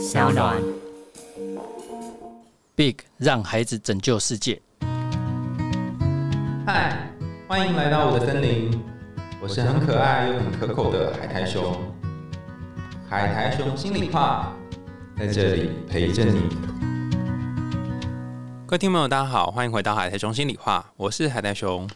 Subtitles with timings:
[0.00, 0.56] 小暖。
[2.74, 4.58] Big 让孩子拯救世界。
[6.66, 6.96] 嗨，
[7.46, 8.82] 欢迎来到我的森林，
[9.42, 11.76] 我是很可爱又很可口的海苔熊。
[13.10, 14.54] 海苔熊心里话，
[15.18, 16.48] 在这里陪着你。
[18.66, 21.86] 各位听众朋友，大家好，欢迎回到海苔熊心里话，我是海苔熊。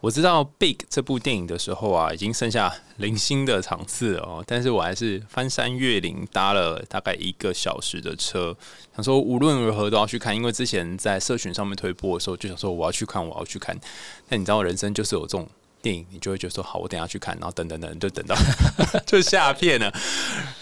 [0.00, 8.56] 我知道《Big》这部电影的时候啊，已经剩下零星的场次哦，但是我还是翻山越岭搭了大概一个小时的车，
[8.96, 13.78] 想说无论如何都要去看，因为之前在社群上面推播的时候，就想说我要去看，我要去看。
[14.26, 15.46] 但你知道，人生就是有这种
[15.82, 18.34] 电影，你就会觉得说好，我等下去看，然后等等等，就等到
[19.04, 19.92] 就下片了，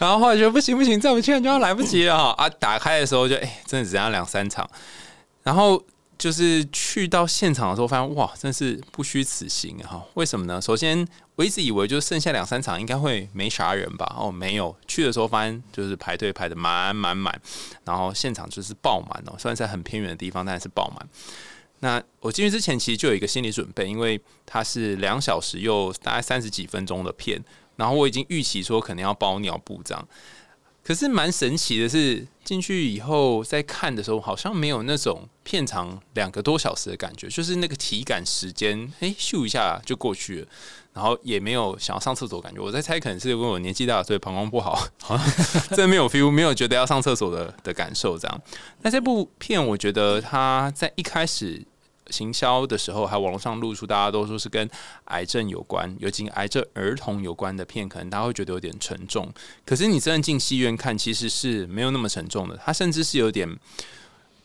[0.00, 2.48] 然后后来觉得不行不行，再不去看就要来不及了哈啊！
[2.48, 4.68] 打开的时候就哎、真的只剩下两三场，
[5.44, 5.80] 然后。
[6.18, 10.06] 就是去到现场的时候，发现哇，真是不虚此行啊哈！
[10.14, 10.60] 为什么呢？
[10.60, 14.74] 首先，我一直以为就剩下两三场应该会没啥人吧，哦，没有。
[14.88, 17.41] 去的时候发现就是排队排的满满满，
[17.84, 19.34] 然后现场就是爆满哦。
[19.38, 21.08] 虽然在很偏远的地方，但是爆满。
[21.78, 27.41] 那我进去之前其实就有一个心理准备，因为它是两小时又大概三十几分钟的片，
[27.77, 30.08] 然后我已经预期说可能要包尿布这样。
[30.83, 40.48] 可是蛮神奇的是，进去以后在看的时候，好像没有那种片长两个多小时的感觉，就是那个体感时间，哎、咻一下就过去了，
[40.94, 42.58] 然后也没有想要上厕所的感觉。
[42.58, 45.28] 我在猜，可能是因为我年纪大，所以膀胱不好，好 像
[45.68, 48.18] 真的没有 feel，没有觉得要上厕所的的感受。
[48.18, 48.40] 这样，
[48.80, 51.62] 那这部片我觉得它在一开始。
[52.11, 54.69] 行销的时候，还有网络上露出，大家都说是跟
[55.06, 59.33] 癌症有关，尤其癌症儿童有关的片，可能大家会觉得有点沉重。
[59.64, 63.48] 可是你真的进戏院看，其实是没有那么沉重的，它甚至是有点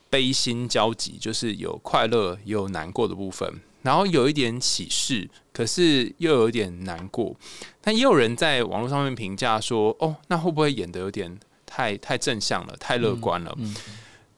[0.10, 7.36] 悲心交集，就是有快乐也有难过的部分，然后有一点启示，可是又有一点难过。
[7.82, 13.76] 但也有人在网络上面评价说：“哦，那会不会演的有点太太正向了，太乐观了？”嗯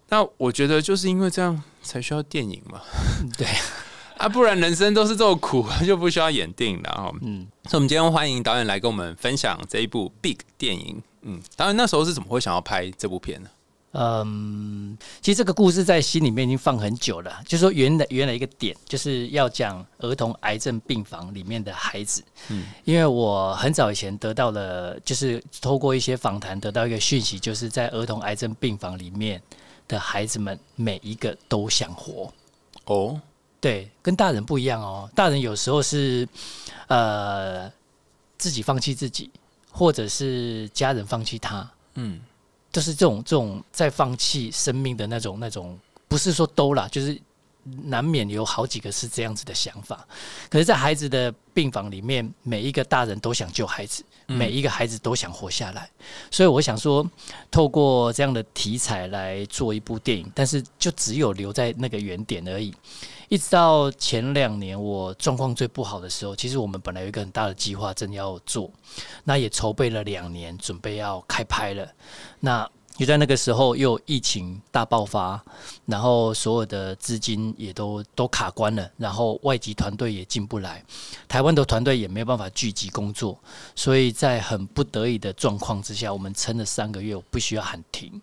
[0.09, 2.81] 那我觉得就是因为这样才需要电影嘛。
[3.37, 3.47] 对
[4.17, 7.11] 啊，不然人生都是这么苦， 就不需要演电影了哈。
[7.21, 11.01] 嗯，所以，我们今天欢迎导演来跟我们分享这一部 Big 电影。
[11.21, 13.49] 嗯，导演那时候是怎么会想要拍这部片呢？
[13.97, 17.41] 嗯，其实这个故事在心里面已经放很久了。
[17.45, 22.21] 就是说，原来原来一个点就是要讲儿童癌症病房里面的孩子。
[22.49, 29.41] 嗯，因为我很早以前得到了，就是透过一些访谈得到一个讯息，就是在儿童癌症病房里面
[29.87, 32.31] 的孩子们每一个都想活。
[32.85, 33.19] 哦，
[33.59, 35.09] 对，跟大人不一样哦。
[35.15, 36.27] 大人有时候是
[36.87, 37.71] 呃
[38.37, 39.31] 自己放弃自己，
[39.71, 42.21] 或者是家人放弃他，嗯，
[42.71, 47.19] 就是这种这种在放弃生命的那种那种，不是说都啦，就是
[47.83, 50.07] 难免有好几个是这样子的想法。
[50.49, 55.89] 可是，在孩子的病房里面，每一个大人都想救孩子，嗯每一个孩子都想活下来。
[56.29, 57.05] 所以，我想说，
[57.49, 62.73] 透过这样的题材来做一部电影，但是就只有留在那个原点而已。
[63.27, 68.69] 一直到前两年我状况最不好的时候，其实我们本来有一个很大的计划正要做，
[69.23, 71.91] 那也筹备了两年，准备要开拍了。
[72.39, 75.43] 那就在那个时候，又疫情大爆发，
[75.85, 80.81] 然后所有的资金也都都卡关了，然后外籍团队也进不来，
[81.27, 83.37] 台湾的团队也没有办法聚集工作，
[83.75, 88.21] 所以在很不得已的状况之下，我们撑了三个月，我必须要喊停。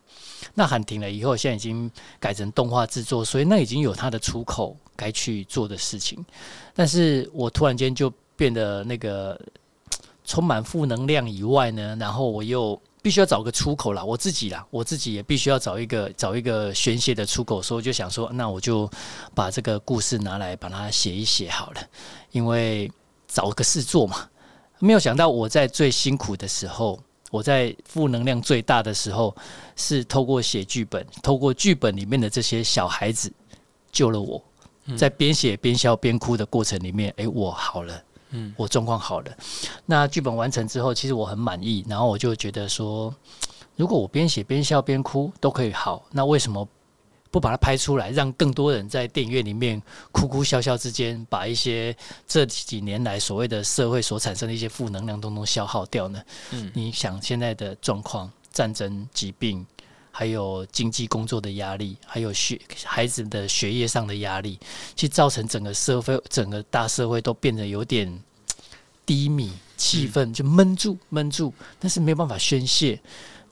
[0.54, 6.24] 那喊停了以后，现在已经改成动画制作，所以那已经有它的出口该去做的事情。
[6.74, 9.38] 但是我突然间就变得那个
[10.24, 18.88] 充满负能量以外呢，然后我又必须要找个出口啦，我自己啦，我自己也必须要找一个找一个宣泄的出口，所以我就想说，那我就
[19.34, 21.80] 把这个故事拿来把它写一写好了，
[22.30, 22.90] 因为
[23.26, 24.28] 找个事做嘛。
[24.78, 26.98] 没有想到我在最辛苦的时候，
[27.30, 29.36] 我在负能量最大的时候，
[29.76, 33.32] 是透过写剧本，透过剧本里面的这些小孩子
[33.90, 34.42] 救了我。
[34.96, 39.30] 在边写边笑边哭的过程里面，诶，我好了，嗯我状况好了。
[39.86, 43.14] 那剧本完成之后，其实我很满意，然后我就觉得说，
[43.76, 46.66] 如果我边写边笑边哭都可以好，那为什么
[47.30, 49.80] 不把它拍出来，让更多人在电影院里面
[50.10, 51.96] 哭哭笑笑之间，把一些
[52.26, 56.22] 这几年来所谓的社会所产生的一些负能量通通消耗掉呢？
[56.50, 59.66] 嗯你想现在的状况，战争、疾病。
[60.12, 64.60] 还有经济工作的压力，还有学孩子的学业上的压力，
[64.94, 68.22] 其实造成整个社会、整个大社会都变得有点
[69.04, 73.00] 低迷，气氛就闷住、闷住，但是没有办法宣泄。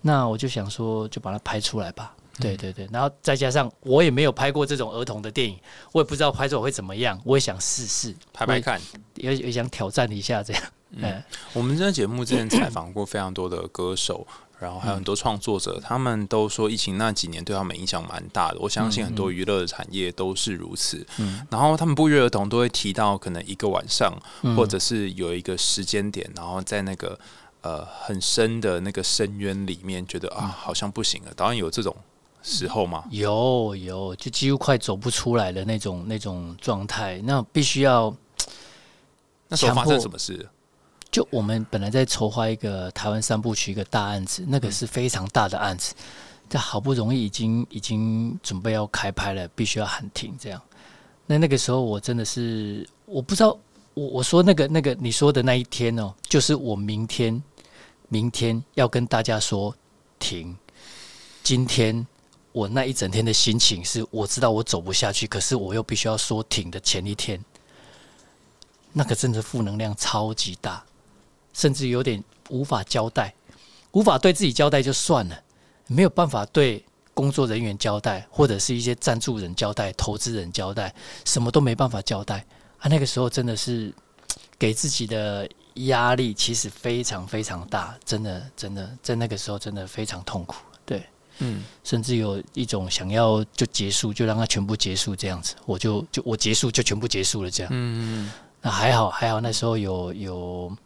[0.03, 2.15] 那我就想说，就把它拍出来吧。
[2.39, 5.59] 对对对，然后再加上我也没有拍过这种儿童的电影，
[5.93, 8.81] 我也不知道拍出来会怎么样，我也想试试，拍拍看。
[9.17, 10.63] 也也想挑战一下这样。
[10.93, 11.23] 嗯，
[11.53, 14.27] 我们这个节目之前采访过非常多的歌手，
[14.61, 18.59] 然后还有很多创作者，他们都说疫情那几年对他们影响蛮大的。
[18.61, 21.07] 我相信很多娱乐产业都是如此。
[21.17, 24.13] 嗯，然后他们不约而同都会提到，可能一个晚上，
[24.55, 27.19] 或者是有一个时间点，然后在那个
[27.63, 31.33] 呃很深的那个深渊里面，觉得啊好像不行了。
[31.35, 31.97] 导演有这种
[32.43, 33.05] 时候吗？
[33.11, 38.15] 有有，就几乎快走不出来的那种那种状态，那必须要。
[39.49, 40.49] 那时候发生什么事？
[41.11, 45.93] 就我们本来在筹划一个台湾三部曲一个大案子，那个是非常大的案子，
[46.49, 50.63] 但好不容易已经已经准备要开拍了，必须要喊停这样。
[51.27, 53.59] 那那个时候我真的是我不知道，
[53.95, 57.43] 我我说那个那个你说的那一天哦，就是我明天
[58.09, 59.75] 明天要跟大家说
[60.19, 60.57] 停。
[61.43, 62.07] 今天
[62.53, 67.43] 我那一整天的心情是，我知道我走不下去，可是我又必须要说停的前一天，
[68.93, 70.85] 那个真的负能量超级大。
[71.53, 73.35] 甚至有点无法交代，
[73.93, 75.39] 无法对自己交代就算了，
[75.87, 80.95] 没有办法对工作人员交代，或者是一些赞助人交代、投资人交代，
[81.25, 82.45] 什么都没办法交代
[82.79, 82.89] 啊！
[82.89, 83.93] 那个时候真的是
[84.59, 90.57] 给自己的压力其实非常非常大，真的真的在那个时候真的非常痛苦，
[90.87, 91.05] 对，
[91.39, 98.33] 嗯，甚至有一种想要就结束，就让它全部结束这样子，我就就我结束就全部结束了这样，嗯嗯，
[98.63, 100.77] 那还好还好，那时候有有。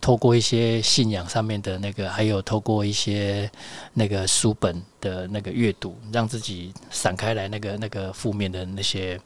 [0.00, 3.50] 透过一些信仰上面的那个，还有透过一些
[3.94, 9.20] 那个书本的那个阅读，让自己散开来那个那个负面的那些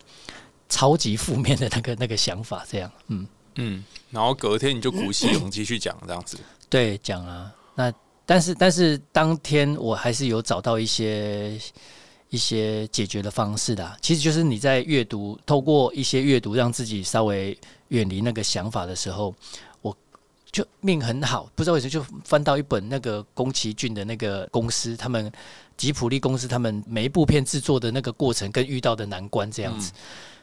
[0.68, 3.26] 超级负面的那个那个想法，这样，嗯。
[3.58, 6.36] 嗯，然后隔天你就鼓起勇气去讲这样子，
[6.68, 7.90] 对，讲啊，那
[8.26, 11.58] 但是但是当天我还是有找到一些
[12.28, 19.34] 一些解决的方式的，其实就是你在阅读，透过一些阅读，让自己稍微远离那个想法的时候。
[20.52, 25.31] 就命很好，不知道为什么就翻到一本那个宫崎骏的那个公司，他们
[25.76, 29.93] 吉普力公司，他们每一部片制作的那个过程跟遇到的难关这样子。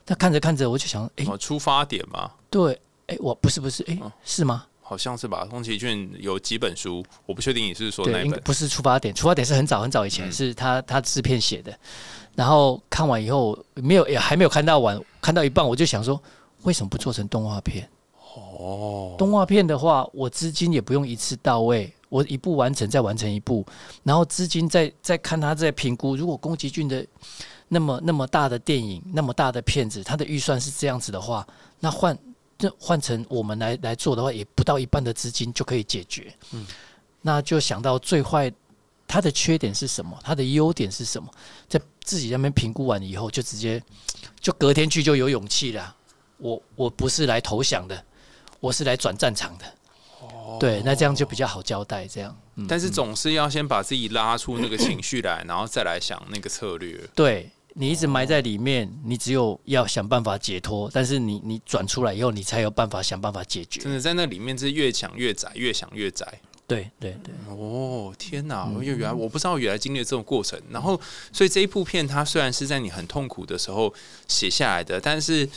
[0.05, 2.29] 那看着看着，我就想，哎，出发点嘛？
[2.49, 4.65] 对，哎，我不是不是，哎，是吗？
[4.81, 5.47] 好像是吧。
[5.49, 8.39] 宫崎骏有几本书，我不确定你是说哪本。
[8.41, 11.73] 不是出发点，出发点是很早很早以前，是他他制片写的。
[12.35, 16.21] 然后看完以后，没有也还没有看到完，看到一半我就想说，
[16.63, 17.89] 为什么不做成动画片？
[18.35, 23.65] 哦，动画片的话，我资金也不用一次到位，我一步完成再完成一步，
[24.03, 26.15] 然后资金再再看他在评估。
[26.15, 27.05] 如果宫崎骏的
[27.67, 31.47] 那么那么大的电影，那么大的片子，他的预算是这样子的话，
[31.79, 32.17] 那换
[32.57, 36.33] 这换成我们来来做的话，也不到一半的资金就可以解决。
[36.53, 36.65] 嗯，
[37.21, 38.51] 那就想到最坏，
[39.07, 40.17] 他的缺点是什么？
[40.23, 41.29] 他的优点是什么？
[41.67, 43.79] 在自己那边评估完以后，就直接
[44.39, 45.95] 就隔天去就有勇气了。
[46.37, 48.05] 我我不是来投降的。
[48.63, 49.65] 我是来转战场的，
[50.21, 52.07] 哦对，那这样就比较好交代。
[52.07, 52.33] 这样，
[52.65, 56.97] 但是总是要先把自己拉出那个情绪来，然后再来想那个策略。
[57.13, 63.81] 对你一直埋在里面，你只有要想办法解脱，但是你你转出来以后，你才有办法想办法解决。
[63.81, 66.25] 真的在那里面是越想越窄，越想越窄。
[66.65, 67.33] 对对对。
[67.49, 68.65] 哦，天哪！
[68.75, 70.97] 因为原来我不知道原来经历了这种过程，然后
[71.33, 73.93] 所以这一部片它虽然是在你很痛苦的时候
[74.29, 75.49] 写下来的，但是。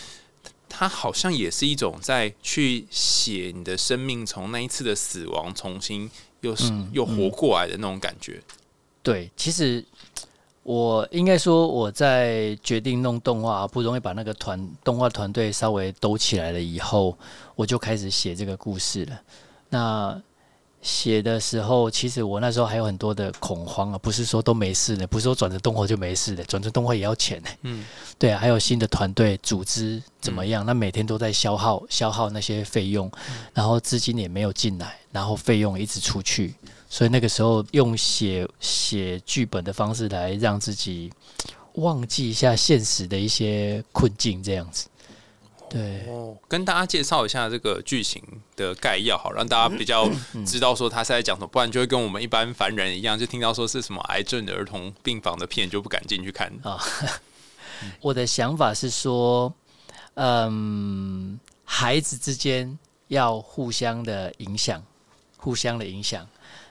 [0.68, 6.10] 它好像也是一种在去写你的生命，从那一次的死亡重新
[6.40, 8.42] 又是又活过来的那种感觉。
[9.02, 9.84] 对，其实
[10.62, 17.17] 我应该说我在决定弄动画，不容易把那个团动画团队稍微兜起来了以后，
[17.55, 19.20] 我就开始写这个故事了。
[19.69, 20.22] 那
[20.86, 27.48] 写的时候，其实我那时候还有很多的恐慌啊，不是说都没事的，不是说转成动画就没事的，转成动画也要钱呢。
[27.62, 27.84] 嗯，
[28.20, 30.64] 对啊，还有新的团队组织怎么样？
[30.64, 33.10] 那每天都在消耗消耗那些费用，
[33.52, 36.55] 然后资金也没有进来，然后费用一直出去，
[36.88, 41.12] 所以那个时候用写写剧本的方式来让自己
[41.72, 44.86] 忘记一下现实的一些困境，这样子。
[45.69, 46.06] 对，
[46.46, 48.23] 跟大家介绍一下这个剧情
[48.55, 50.08] 的概要，好让大家比较
[50.46, 56.81] 知道说他是在讲什么，不然就会跟我们一般凡人一样，就听到说是什么癌症的儿童病房的片就不敢进去看啊。
[58.01, 59.53] 我的想法是说，
[60.15, 64.82] 嗯，孩子之间要互相的影响，
[65.37, 66.27] 互相的影响，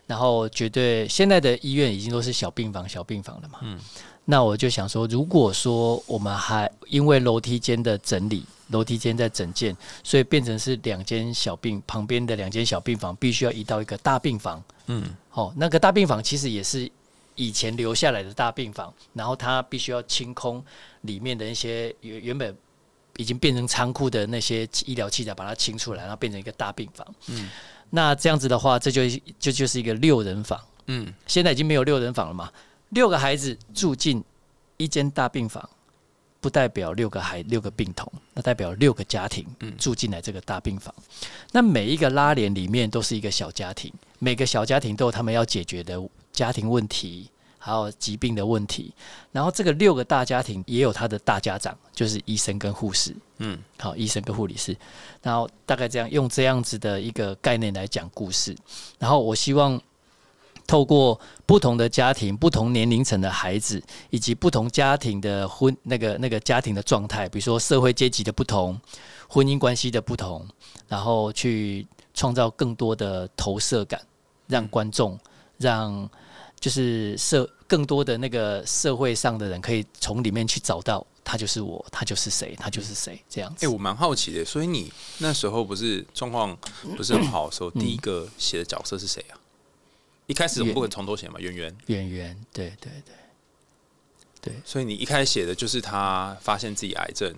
[0.07, 3.59] 然后绝对现在的医院已经都是小病房、小病房了嘛。
[3.61, 3.79] 嗯，
[4.23, 8.43] 那我就想说，如果说我们还因为楼梯间的整理。
[8.69, 14.63] 楼梯间在整建，所以变成是两间小病旁边的两间小病房，必须要移到一个大病房。
[14.87, 16.89] 嗯，好，那个大病房其实也是
[17.35, 20.63] 以前留下来的大病房，然后它必须要清空
[21.01, 22.55] 里面的一些原原本
[23.17, 27.07] 已经变成仓库的那些医疗器材，把它清出来，然后变成一个大病房。
[27.27, 27.49] 嗯，
[27.89, 29.07] 那这样子的话，这就
[29.39, 30.59] 就就是一个六人房。
[30.87, 32.51] 嗯，现在已经没有六人房了嘛，
[32.89, 34.23] 六个孩子住进
[34.77, 35.67] 一间大病房，
[36.45, 39.43] 不代表六个孩六个病童，那代表六个家庭
[39.79, 40.93] 住进来这个大病房。
[41.51, 45.99] 那每一个拉帘里面都是一个小家庭，每个小家庭都有他们要解决的
[46.31, 47.31] 家庭问题。
[47.57, 48.93] 还有疾病的问题，
[49.31, 54.77] 然后这个六个大家庭也有他的大家长，就是医生跟护士，嗯，好，医生跟护理师，
[55.23, 58.55] 然后大概这样用这样子的一个概念来讲故事，
[58.99, 59.81] 然后我希望
[60.67, 68.79] 透过不同的家庭、不同年龄层的孩子，以及不同家庭的婚那个那个家庭的状态，比如说社会阶级的不同、
[69.27, 70.45] 婚姻关系的不同，
[70.87, 74.01] 然后去创造更多的投射感，
[74.47, 75.19] 让观众
[75.57, 76.09] 让。
[76.57, 83.65] 就是社更多的那个社会上的人，可以从里面去找到他就是我，他就是谁，他就是谁这样子。
[83.65, 86.57] 哎，我蛮好奇的，所以你那时候不是状况
[86.95, 89.37] 不是很好的时候，第一个写的角色是谁啊？
[90.27, 93.15] 一开始我们不可能从头写嘛，圆圆，圆圆，对对对
[94.41, 94.53] 对。
[94.65, 97.33] 所以你一开始写的就是他发现自己癌症。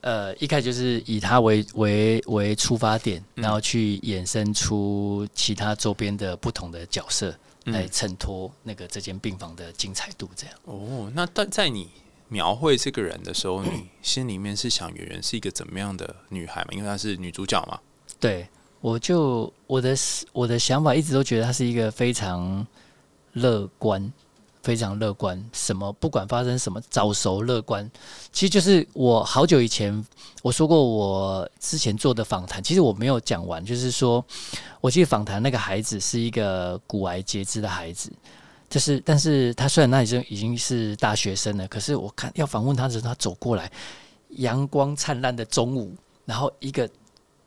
[0.00, 7.34] 呃，一开始就是以他为为为出发点，然后去衍生出其他周边的不同的角色。
[7.64, 10.56] 来衬托那个这间病房的精彩度，这样。
[10.64, 11.90] 哦，那但在你
[12.28, 16.68] 描绘这个人的时候，你心里面是想圆圆是一个怎么样的女孩嘛？
[16.70, 17.78] 因为她是女主角嘛。
[18.18, 18.48] 对，
[18.80, 19.96] 我就我的
[20.32, 22.66] 我的想法一直都觉得他是一个非常
[23.32, 24.12] 乐观。
[24.60, 27.90] 非常乐观，什么不管发生什么，早熟乐观，
[28.32, 30.04] 其实就是我好久以前
[30.42, 34.22] 我说过，我之前做的访谈，其实我没有讲完，就是说，
[34.82, 38.12] 我记得访谈那个孩子是一个骨癌截肢的孩子，
[38.68, 43.70] 就是，但是他虽然那已经已经是大学生了，可是我看要访问他的时候，他走过来，
[44.30, 45.94] 阳光灿烂的中午，
[46.26, 46.86] 然后一个。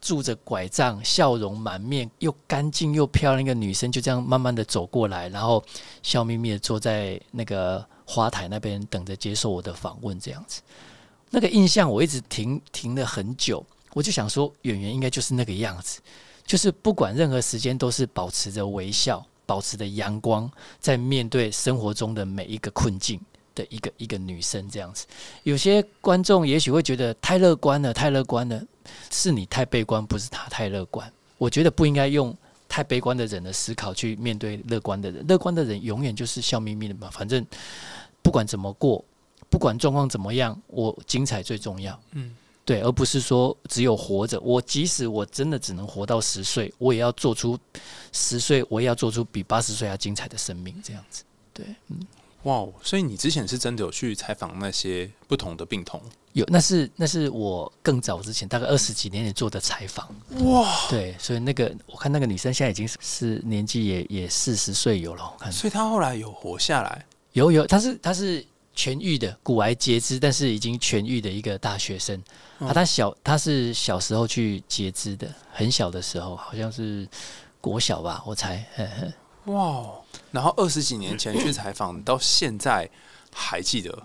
[0.01, 5.63] 拄着拐杖、笑容满面、又干净又漂亮一个女生，就这样慢慢的走过来，然后
[6.01, 10.20] 笑眯眯的坐在那个花台那边，等着接受我的访问。
[10.20, 10.62] 这样子，
[11.29, 13.63] 那个印象我一直停停了很久。
[13.93, 16.01] 我就想说，演员应该就是那个样子，
[16.46, 23.20] 就是不管任何时间都是保持着微笑，保持着阳光，在面对生活中的每一个困境
[23.55, 24.70] 的一个一个女生。
[24.70, 25.05] 这样子，
[25.43, 28.62] 有些观众也许会觉得太乐观了，太乐观了。
[29.12, 31.12] 是你太悲观，不是他太乐观。
[31.38, 32.36] 我觉得不应该用
[32.67, 35.25] 太悲观的人的思考去面对乐观的人。
[35.27, 37.46] 乐观的人永远就是笑眯眯的嘛，反正
[38.22, 39.03] 不管怎么过，
[39.50, 41.98] 不管状况怎么样，我精彩最重要。
[42.12, 44.39] 嗯，对，而不是说只有活着。
[44.41, 47.58] 我即使我真的只能活到十岁，我也要做出
[48.12, 50.75] 十岁，我也要做出比八十岁还精彩的生命。
[50.84, 52.00] 这样子，对，嗯。
[52.43, 56.01] 哇，所以你之前是真的有去采访那些不同的病童？
[56.33, 60.07] 有，那是那是我更早之前，大概二十几年前做的采访。
[60.45, 65.51] 哇，对，所以那个我看那个女生现在已经是年纪也也四十岁有了，我看。
[65.51, 67.05] 所以她后来有活下来？
[67.33, 68.43] 有有，她是她是
[68.75, 72.21] 痊愈的骨癌截肢，但是已经痊愈的一个大学生。
[72.60, 77.07] 啊，她小她是小时候去截肢的，很小的时候，好像是
[77.60, 78.65] 国小吧，我猜。
[79.45, 79.89] 哇，
[80.31, 82.89] 然后二十几年前去采访，到现在
[83.33, 84.03] 还记得，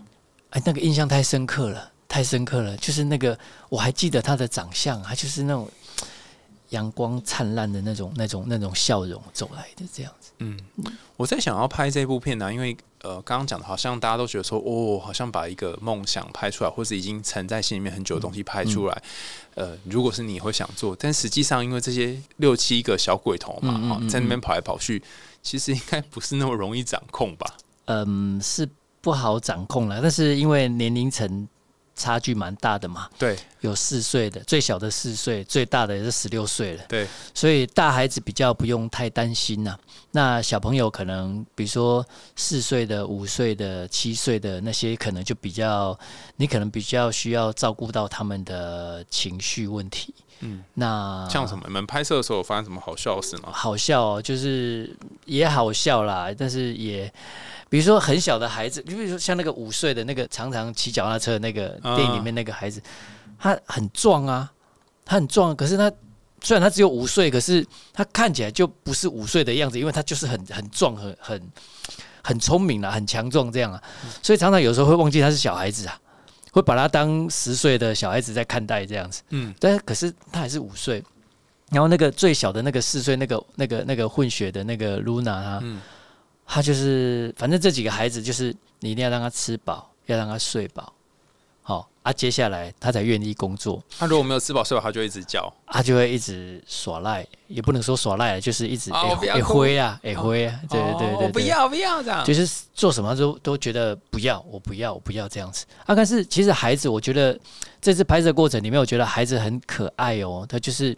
[0.50, 2.76] 哎，那个印象太深刻了，太深刻了。
[2.76, 5.68] 就是那个，我还记得他的长相，他就是那种
[6.70, 10.32] 阳光灿烂的那种、那种、那种笑容走来的这样子。
[10.38, 10.58] 嗯，
[11.16, 19.02] 我在想要拍这部片呢，因为呃，刚刚讲的好像大家都觉得说，哦，好像把一个梦想拍出来，或是已经沉在心里面很久的东西拍出来。
[19.54, 25.00] 呃，如果是你会想做，但实际上因为这些六七个小鬼头嘛，在那边跑来跑去。
[25.42, 27.46] 其实应该不是那么容易掌控吧？
[27.84, 28.68] 嗯，是
[29.00, 30.00] 不好掌控了。
[30.02, 31.46] 但是因为年龄层
[31.96, 37.08] 差距蛮大的嘛，对，有四岁的，最小的四岁，最大的也是十六岁了，对。
[37.34, 39.76] 所以大孩子比较不用太担心呐。
[40.12, 45.98] 那小朋友可能，比如说四岁的、五岁的、七岁的那些，可能就比较，
[46.36, 50.14] 你可能比较需要照顾到他们的情绪问题。
[50.40, 51.62] 嗯，那像什么？
[51.66, 53.48] 你们拍摄的时候发生什么好笑的事吗？
[53.52, 57.10] 好笑，哦就是也好笑啦，但是也，
[57.70, 62.82] 比如说很小的孩子，就比如说像那个五岁的那个常常骑脚踏车那个电影里面那个孩子，
[63.38, 64.52] 他很壮啊，
[65.04, 65.90] 他很壮，可是他
[66.42, 71.42] 虽然他只有五岁，可是他看起来就不是五岁的样子，因为他就是很很壮，很很
[72.22, 73.82] 很聪明啊，很强壮这样啊，
[74.22, 75.98] 所以常常有时候会忘记他是小孩子啊。
[76.56, 81.04] 会把他当十岁的小孩子在看待这样子，嗯，但可是他还是五岁，
[81.70, 85.62] 然后那个最小的那个四岁那个那个那个混血的那个 Luna 啊，
[86.46, 90.90] 他就是反正这几个孩子就是你一定要让他吃饱，要让他睡饱，
[91.68, 93.82] 好啊，接下来他才愿意工作。
[93.98, 102.24] 他如果没有吃饱睡饱，他就一直叫，他就会一直耍赖，也不能说耍赖，就是一直哎哭灰啊，哎灰啊，对对对对，不对要不要这样。
[102.24, 105.92] 就是做什么都都觉得不要，我不要，我不要这样子啊。
[105.92, 107.36] 但是其实孩子，我觉得
[107.80, 110.46] 这次拍摄过程里面，我觉得孩子很可爱哦。
[110.48, 110.96] 他就是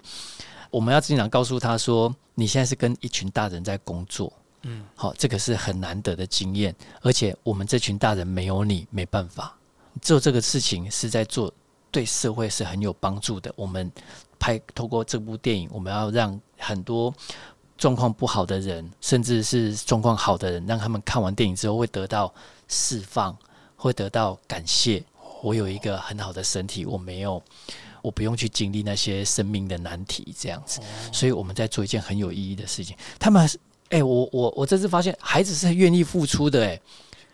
[0.68, 4.30] 我们要经常告诉他说，你现在是跟一群大人在工作，
[4.64, 9.56] 嗯，好，这个是很难得的经验，而且我们这群大人没有你没办法，
[10.00, 11.52] 做这个事情是在做
[11.90, 13.52] 对社会是很有帮助的。
[13.56, 13.90] 我们
[14.38, 17.12] 拍透过这部电影，我们要让很多
[17.76, 22.32] 状况不好的人，甚至是状况好的人，让他们看完电影之后会得到
[22.66, 23.36] 释放，
[23.76, 25.02] 会得到感谢。
[25.40, 27.40] 我有一个很好的身体，我没有，
[28.02, 30.80] 我不用去经历那些生命的难题，这样子。
[31.12, 32.96] 所以我们在做一件很有意义的事情。
[33.20, 33.56] 他们还是，
[33.90, 36.80] 哎、我我我这次发现，孩子是愿意付出的、哎，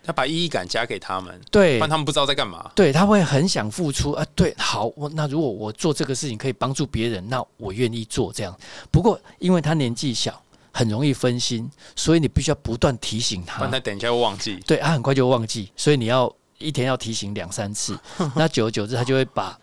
[0.04, 2.70] 他把意义感加给他们，不对然他们不知道在干嘛。
[2.74, 4.26] 对，他会很想付出啊。
[4.34, 8.54] 对，好，我那如果我做这个事情可以帮助别人，那我愿意做这样。
[8.90, 10.38] 不过因为他年纪小，
[10.72, 13.72] 很容易分心，所以你必须要不断提醒他不然。
[13.72, 14.60] 他等一下会忘记。
[14.66, 17.98] 对，他很快就忘记，所以你要一天要提醒两三次。
[18.36, 19.58] 那久而久之，他就会把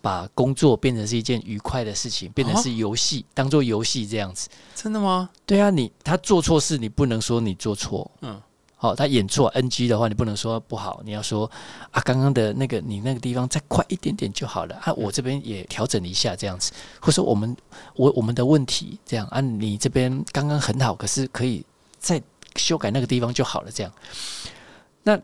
[0.00, 4.48] 把工作变成是一件愉快的事情，变成是游戏，当做游戏这样子。
[4.74, 5.28] 真的吗？
[5.44, 8.40] 对啊，你他做错事，你不能说你做错，嗯
[8.82, 11.48] 嗯，好、他演错 NG 的话，你不能说不好，你要说
[11.92, 17.56] 啊，刚刚的那个你那个地方再快一点点就好了啊，我这边也调整一下这样子，或者说我们
[17.94, 21.64] 我我们的问题这样啊，你这边刚刚很好，可是可以
[21.98, 22.20] 再
[22.56, 23.92] 修改那个地方就好了，这样。
[25.04, 25.16] 那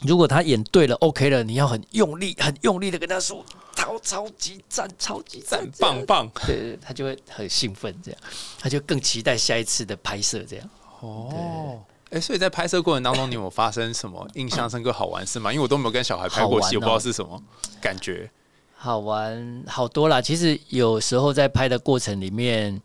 [0.00, 8.20] 如果他演对了，OK 了，你要很用力、很用力的跟他说，超超级赞、超级赞棒棒对对，他就会很兴奋，这样，
[8.58, 10.70] 他就更期待下一次的拍摄，这样。
[11.00, 11.82] 哦。
[12.10, 15.52] 哎、所以在拍摄过程当中，你有发生什么印象深刻、好玩事吗？
[15.52, 17.42] 因为我都没有跟小孩拍过戏，哦我不知道是什么
[17.80, 18.30] 感觉。
[18.76, 20.20] 好玩好多啦。
[20.20, 22.80] 其实有时候在拍的过程里面，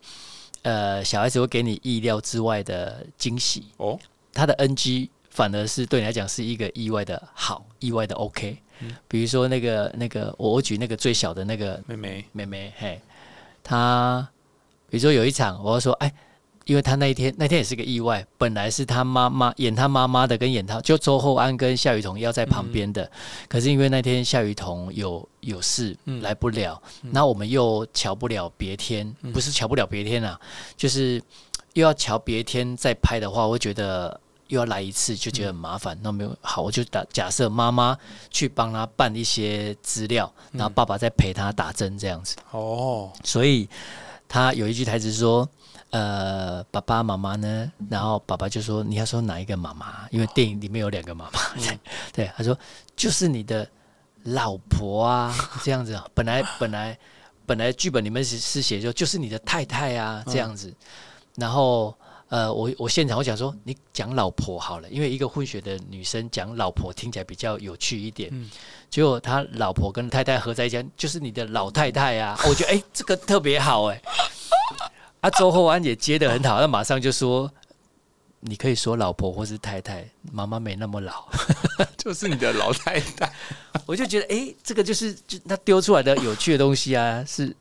[0.63, 3.99] 呃，小孩子会给你意料之外的惊喜，哦，
[4.33, 8.57] 他的 NG 反而是对你来讲是一个意外的好，意外的 OK。
[9.07, 12.99] 比如说那个那个，我我举那个最小的那个妹妹，妹妹，嘿，
[13.63, 14.27] 她
[14.89, 16.11] 比如说有一场，我要说，哎，
[16.65, 23.09] 因为他那一天那天也是个意外，本来是他妈妈演他妈妈的，跟演他就周厚安跟夏雨桐要在旁边的，
[23.47, 26.21] 可是因为那天夏雨桐有有事、嗯。
[26.21, 30.39] 来不了，那、我们又瞧不了别天，不是瞧不了别天啊，
[30.77, 31.21] 就是
[31.73, 34.19] 又要瞧别天再拍的话，我会觉得。
[34.51, 35.97] 又要来一次，就觉得很麻烦。
[36.01, 37.97] 那没有好，我就打假设妈妈
[38.29, 42.35] 去帮他办一些资料，然后爸爸再陪他打针这样子。
[42.51, 43.69] 哦，所以
[44.27, 45.47] 他有一句台词说
[45.91, 50.07] ：“呃，爸爸妈妈呢？”然后爸爸就说：“你要说哪一个妈妈？
[50.09, 51.39] 因为电影里面有两个妈妈。
[51.55, 51.79] 对
[52.11, 52.57] 对，他说
[52.95, 53.67] 就是你的
[54.23, 56.05] 老婆啊， 这样子啊。
[56.13, 56.97] 本来本来
[57.45, 60.73] 本来剧本里面是是写说就是你的太太啊，这样子。
[61.35, 61.93] 然后
[62.29, 68.31] 呃，我我现场我想说，你讲老婆好了，因为一个混血的女生讲老婆听起来比较有趣一点。
[68.89, 74.01] 结果他老婆跟太太合在一起，就是你的老太太啊，我觉得哎、这个特别好哎、
[75.21, 77.51] 啊，周厚安也接的很好，他马上就说。
[78.43, 81.29] 你可以说老婆或是太太，妈妈没那么老，
[81.95, 83.31] 就是你的老太太。
[83.85, 87.55] 我就觉得，哎、这个就是就他丢出来的有趣的东西啊，是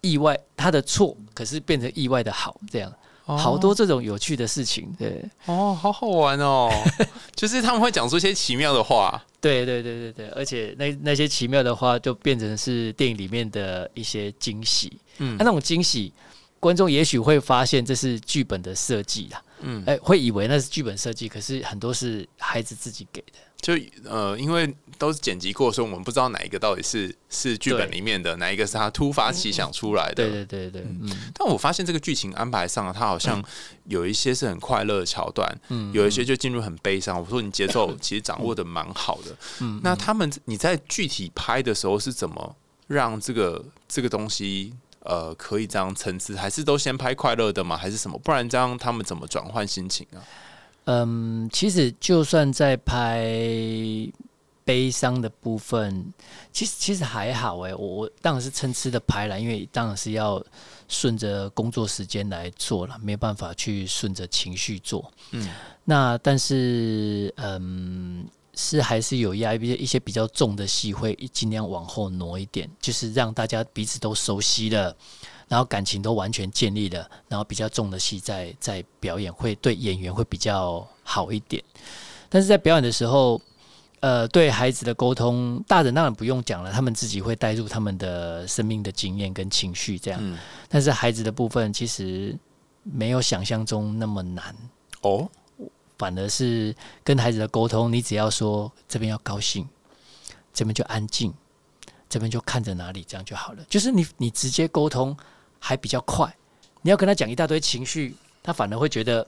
[0.00, 2.90] 意外他的错，可是变成意外的好，这样、
[3.26, 6.70] 好多这种有趣的事情，对，哦，好好玩哦！
[7.36, 9.22] 就是他们会讲出一些奇妙的话。
[9.38, 14.98] 对对对对对，而且那那些奇妙的话，就变成是电影里面的一些惊喜。
[15.18, 16.10] 嗯那那种惊喜，
[16.62, 23.32] 观众也许会发现这是剧本的设计啦，嗯，哎、会以为那是剧本设计，可是很多是孩子自己给的。
[23.60, 30.14] 就呃，因为都是剪辑过，所以我们不知道哪一个到底是是剧本里面的，哪一个是他突发奇想出来的。
[30.14, 33.42] 对对对对，嗯但我发现这个剧情安排上啊，它好像
[33.86, 37.20] 有一些是很快乐的桥段，嗯有一些就进入很悲伤。
[37.20, 39.36] 我说你节奏其实掌握的蛮好的。
[39.60, 44.72] 嗯那他们你在具体拍的时候是怎么让这个这个东西
[45.04, 46.36] 呃可以这样层次？
[46.36, 47.76] 还是都先拍快乐的吗？
[47.76, 48.18] 还是什么？
[48.18, 50.18] 不然这样他们怎么转换心情啊？
[50.84, 53.24] 嗯，其实就算在拍
[54.64, 56.12] 悲伤的部分，
[56.52, 60.44] 其实其实还好哎、我我当然是参差的拍了，因为当然是要
[60.88, 65.12] 顺着工作时间来做了，没有办法去顺着情绪做。
[65.30, 65.48] 嗯，
[65.84, 68.26] 那但是嗯。
[68.54, 74.94] 是还是有压一些一些比较重的戏，会尽量往后挪一点，就是让大家彼此都熟悉了，
[75.48, 81.62] 然后感情都完全建立了，然后比较重的戏在在表演，会对演员会比较好一点。
[82.28, 83.40] 但是在表演的时候，
[84.00, 90.18] 呃，对孩子的沟通，大人当然不用讲了，他们自己会带入他们的生命的经验跟情绪这样。
[90.22, 90.38] 嗯，
[90.68, 92.36] 但是孩子的部分其实
[92.82, 94.54] 没有想象中那么难，
[95.02, 95.28] 哦，
[96.02, 99.64] 反而是跟孩子的沟通，你只要说这边要高兴，
[100.52, 101.32] 这边就安静，
[102.08, 103.64] 这边就看着哪里，这样就好了。
[103.68, 105.16] 就是你你直接沟通
[105.60, 106.36] 还比较快，
[106.80, 109.24] 你要跟他讲一大堆情绪，他反而会觉得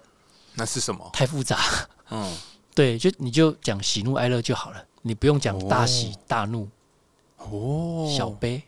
[0.54, 1.08] 那是什么？
[1.12, 1.60] 太复杂。
[2.10, 2.36] 嗯，
[2.74, 6.68] 对，就你就讲喜怒哀乐就好了，你不用讲大喜哦大怒、
[7.36, 8.60] 哦，小悲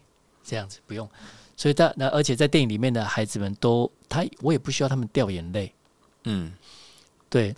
[0.44, 1.10] 这样子，不用。
[1.56, 5.74] 所以大那而且在电影里面的孩子们都，他我也不需要他们掉眼泪，
[6.22, 6.52] 嗯，
[7.28, 7.52] 对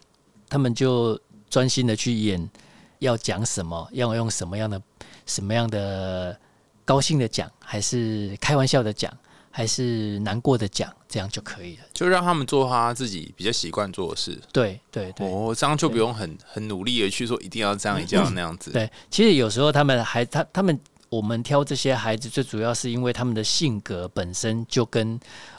[0.48, 1.18] 他们就
[1.50, 2.50] 专心的去演，
[2.98, 4.80] 要讲什么，要用什么样的
[5.26, 6.38] 什么样的
[6.84, 9.12] 高兴的讲，还是开玩笑的讲，
[9.50, 11.82] 还是难过的讲，这样就可以了。
[11.92, 14.40] 就让他们做他自己比较习惯做的事。
[14.52, 15.26] 对对对。
[15.26, 18.70] 哦，这样就不用很很努力的去说一定要这样，一定要那样子。
[18.70, 25.18] 对，其实有时候他们还他他们我们挑这些孩子，最主要是因为他们的性格本身就跟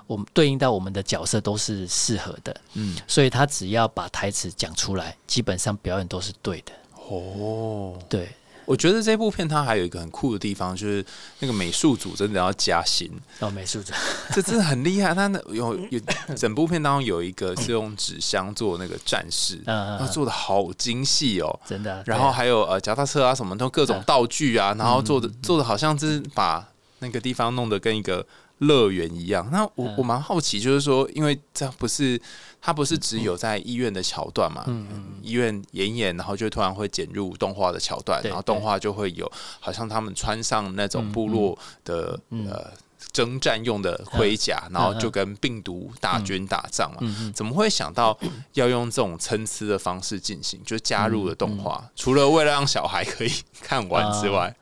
[0.10, 6.72] 我们对应到我们的角色都是适合的，嗯，所以他只要把台词讲出来，基本上表演都是对的。
[7.08, 8.28] 哦，对，
[8.66, 11.06] 我觉得这部片它还有一个很酷的地方，就是
[11.38, 13.94] 那个美术组真的要加薪，哦，美术组，
[14.34, 15.14] 这真的很厉害。
[15.14, 16.02] 它那有有
[16.36, 21.60] 整部片当中有一个是用纸箱做那个战士，嗯嗯它做的好精细哦。
[21.68, 22.02] 真的。
[22.08, 26.68] 然后还有呃脚踏车啊什么都各种道具啊，然后做的做的好像是把
[26.98, 28.26] 那个地方弄得跟一个
[28.60, 29.48] 乐园一样。
[29.52, 29.96] 那我嗯。
[29.98, 32.22] 我蛮好奇，就是说，因为这不是
[32.62, 42.48] 它不是只有在医院的桥段嘛，嗯嗯医院演演，然后就突然会剪入动画的桥段，然后动画就会有好像他们穿上那种部落的嗯。
[42.50, 42.72] 呃
[43.14, 47.32] 征战用的盔甲，然后就跟病毒大军打仗嘛。
[47.34, 48.16] 怎么会想到
[48.54, 50.62] 要用这种参差的方式进行？
[50.66, 54.54] 就加入了动画，嗯除了为了让小孩可以看完之外，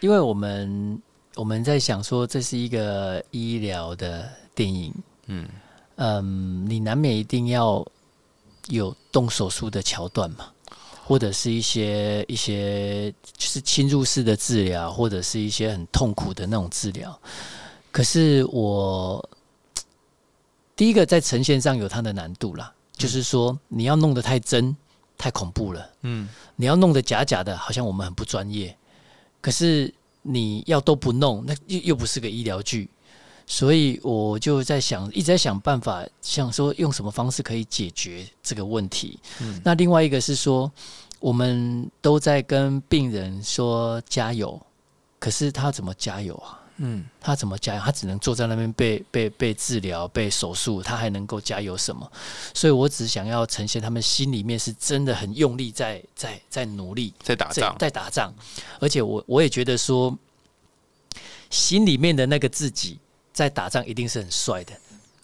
[0.00, 1.00] 因为我们
[1.36, 4.94] 我们在想说这是一个医疗的电影，
[5.26, 5.48] 嗯。
[5.96, 7.86] 嗯，你难免一定要
[8.66, 10.48] 有动手术的桥段嘛，
[11.04, 17.16] 或者是一些一些就是侵入式的治疗，或者是一些很痛苦的那种治疗。
[17.92, 19.24] 可是我
[20.74, 24.76] 第一个在呈现上有它的难度啦，就是说你要弄得太真、
[25.16, 26.28] 太恐怖了，嗯。
[26.56, 28.76] 你要弄得假假的，好像我们很不专业。
[29.40, 29.94] 可是
[30.26, 32.88] 你要都不弄，那又又不是个医疗剧，
[33.46, 39.20] 所以我就在想，一直在想办法，想说用什么方式可以解决这个问题。
[39.42, 40.72] 嗯那另外一个是说，
[41.20, 44.58] 我们都在跟病人说加油，
[45.18, 46.63] 可是他怎么加油啊？
[46.76, 47.80] 嗯他怎么加油？
[47.80, 52.10] 他只能坐在那边被被被治疗、被手术，他还能够加油什么？
[52.52, 58.34] 所以我只想要呈现他们心里面是真的很用力在在在努力，在在打仗，在打仗，
[58.80, 60.18] 而且我我也觉得说，
[61.48, 62.98] 心里面的那个自己
[63.32, 64.72] 在打仗一定是很帅的，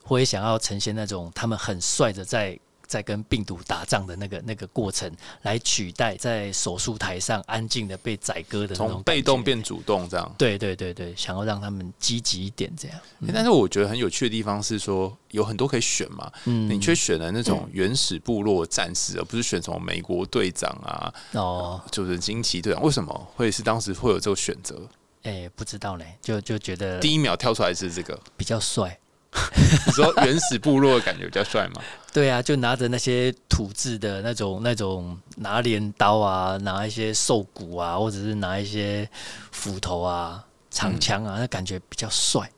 [0.05, 2.59] 我也想要呈现那种他们很帅的在
[2.91, 5.11] 在跟病毒打仗的那个那个过程，
[5.43, 9.41] 来取代在手术台上安静的被宰割的那种从被动。
[9.45, 10.35] 变主动这样。
[10.37, 12.99] 对对对对，想要让他们积极一点，这样。
[13.27, 22.83] 欸但是我觉得很有趣的地方是说，有很多可以选嘛，嗯你却选了那种原始部落战士，而不是选什么美国队长啊，哦，就是惊奇队长。
[22.83, 24.83] 为什么会是当时会有这个选择？
[25.23, 28.99] 哎、不知道呢，就就觉得第一秒跳出来是这个，比较帅。
[29.87, 31.81] 你说原始部落的感觉比较帅吗？
[32.13, 39.09] 对啊，就拿着那些土制的那种那种拿镰刀啊，拿一些兽骨啊，或者是拿一些
[39.53, 42.51] 斧头啊、长枪啊，那感觉比较帅。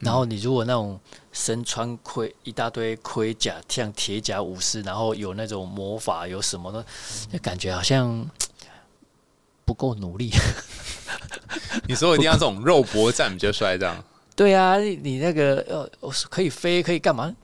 [0.00, 0.98] 然后你如果那种
[1.32, 6.84] 身穿盔一大堆盔甲，像铁甲武士，然后有那种魔法，有什么的，
[7.30, 8.28] 那感觉好像
[9.64, 10.32] 不够努力。
[11.86, 17.34] 你说一定要这种肉搏战比较帅，这样对啊，你你那个呃，可以飞，可以干嘛？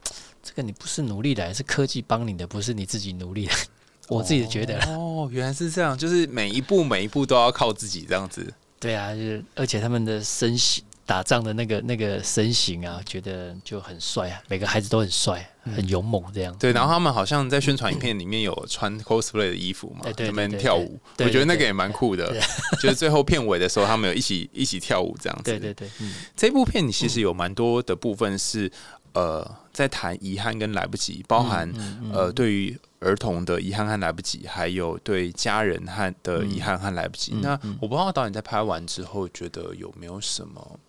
[0.43, 3.53] 这个你不是努力来，是科技帮你的，不是你自己努力的。
[4.09, 8.53] 我自己觉得，哦，原来是这样，就是每一步每一步都要靠自己这样子。
[8.79, 16.55] 对啊，就是而且他们的身形，打仗的那个那个身形啊，觉得就很帅啊，每个孩子都很帅，很勇猛这样。
[16.59, 22.35] 对，然后他们好像在宣传影片里面有穿 cosplay 的衣服嘛，他们跳舞，我觉得那个也蛮酷的。
[22.83, 25.45] 就是最后片尾的时候，他们有一起一起跳舞这样子。
[25.45, 28.71] 对对对，嗯这部片你其实有蛮多的部分是
[29.15, 37.33] 呃在谈遗憾跟来不及，包含、嗯嗯呃对于儿童的遗憾和来不及，还有对家人和的遗憾和来不及。
[37.35, 40.81] 嗯那嗯我不知道导演在拍完之后，觉得有没有什么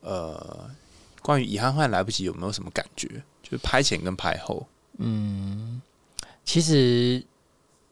[0.00, 0.68] 呃
[1.22, 3.08] 关于遗憾和来不及有没有什么感觉？
[3.42, 4.66] 就是拍前跟拍后，
[4.98, 5.80] 嗯，
[6.44, 7.22] 其实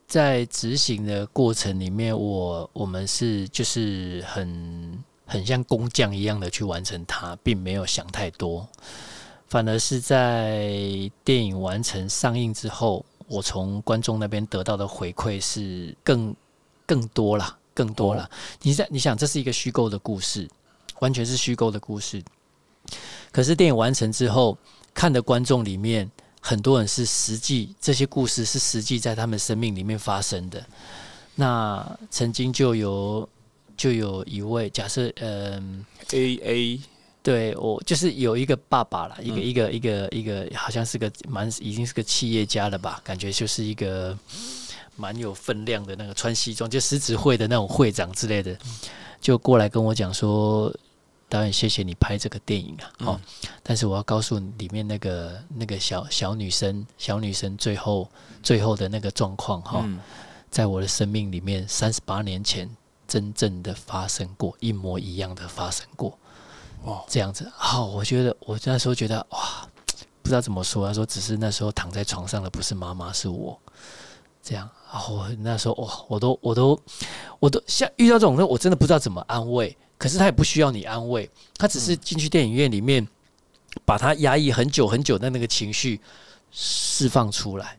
[0.09, 8.67] 在执行的过程里面，我我们是就是很很像工匠一样的去完成它，并没有想太多，
[9.53, 10.67] 反而是在
[11.23, 16.35] 电影完成上映之后，我从观众那边得到的回馈是更
[16.87, 18.31] 更多了，更多了。
[18.63, 20.49] 你在你想，这是一个虚构的故事，
[21.01, 22.25] 完全是虚构的故事。
[23.31, 24.57] 可是电影完成之后，
[24.95, 26.11] 看的观众里面。
[26.45, 30.67] 很多人是实际这些故事是实际在他们生命里面发生的。
[31.37, 33.29] 那曾经就有
[33.77, 36.81] 就有一位假设，嗯，A A，
[37.23, 43.01] 对我就是有一个爸爸啦，一个一个一个一个，好像是个蛮已经是个企业家了吧？
[43.05, 44.19] 感觉就是一个
[44.97, 48.57] 蛮有分量的那个穿西装，就狮子会的那种会长之类的，
[49.21, 50.75] 就过来跟我讲说。
[51.29, 53.07] 导演，谢谢你拍这个电影啊！
[53.07, 53.21] 哦，
[53.63, 58.07] 但是我要告诉你，里面那个那个小小女生，小女生最后
[58.43, 59.83] 最后的那个状况哈，
[60.51, 62.69] 在我的生命里面，三十八年前
[63.09, 66.19] 真正的发生过，一模一样的发生过。
[66.85, 69.69] 哦，这样子，好，我觉得我那时候觉得哇，
[70.23, 70.87] 不知道怎么说。
[70.87, 73.59] 他说，只是那时候躺在床上的不是妈妈，是我。
[74.43, 74.69] 这样，
[75.09, 76.81] 我那时候哇，我都我都
[77.39, 79.77] 我都像遇到这种，我真的不知道怎么安慰。
[79.97, 83.07] 可是他也不需要你安慰，他只是进去电影院里面，
[83.85, 86.01] 把他压抑很久很久的那个情绪
[86.51, 87.79] 释放出来，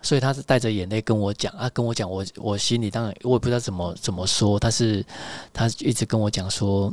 [0.00, 5.04] 所以他是带着眼泪跟我讲啊，跟我讲，我我心里当然我也不知道怎么怎么说，但是
[5.52, 6.90] 他一直跟我讲说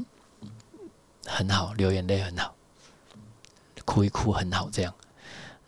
[1.29, 2.53] 很好，流眼泪很好，
[3.85, 4.93] 哭一哭很好这样。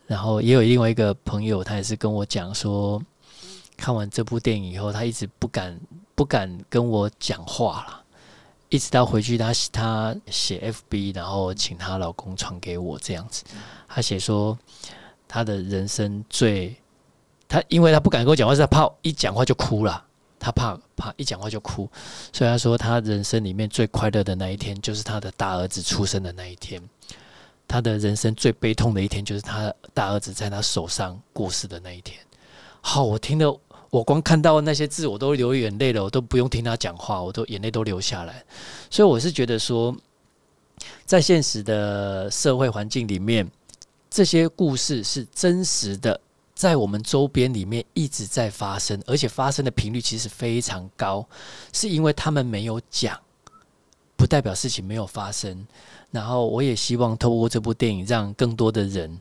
[0.07, 3.01] 然后也有另外一个朋友，他也是跟我讲说，
[3.77, 5.79] 看完这部电影以后，他一直不敢
[6.15, 8.03] 不敢跟我讲话了。
[8.69, 13.43] 一直到回去，他他写 FB，然后请她老公传给我这样子。
[13.87, 14.57] 他写说，
[15.27, 16.73] 他的人生最，
[17.49, 20.05] 他因为他不敢跟我讲话，是他怕一讲话就哭了，
[20.41, 21.87] 他怕怕一讲话就哭，
[22.33, 26.81] 所以他说他人生里面最快乐的那一天，就是他的大儿子出生的那一天。
[27.67, 32.17] 他的人生最悲痛的一天，就是他大儿子在他手上过世的那一天。
[32.81, 33.57] 好，我听了。
[33.91, 36.01] 我光看到那些字，我都流眼泪了。
[36.01, 38.43] 我都不用听他讲话，我都眼泪都流下来。
[38.89, 39.93] 所以我是觉得说，
[41.05, 43.45] 在现实的社会环境里面，
[44.09, 46.19] 这些故事是真实的，
[46.61, 51.27] 在我们周边里面一直在发生，而且发生的频率其实非常高。
[51.73, 53.19] 是因为他们没有讲，
[54.15, 55.65] 不代表事情没有发生。
[56.11, 59.19] 然后我也希望透过这部电影，让更多的人，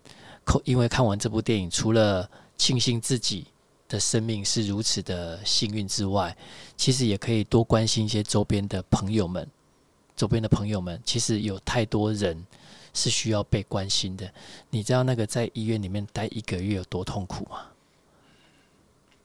[0.64, 3.46] 因为看完这部电影，除了庆幸自己。
[3.88, 6.36] 的生命是如此的幸运之外，
[6.76, 9.44] 其实也可以多关心一些周边的朋友们。
[10.14, 12.46] 周边的朋友们，其实有太多人
[12.94, 14.30] 是需要被关心的。
[14.70, 17.60] 你知道那个在医院里面待一个月有多痛苦吗？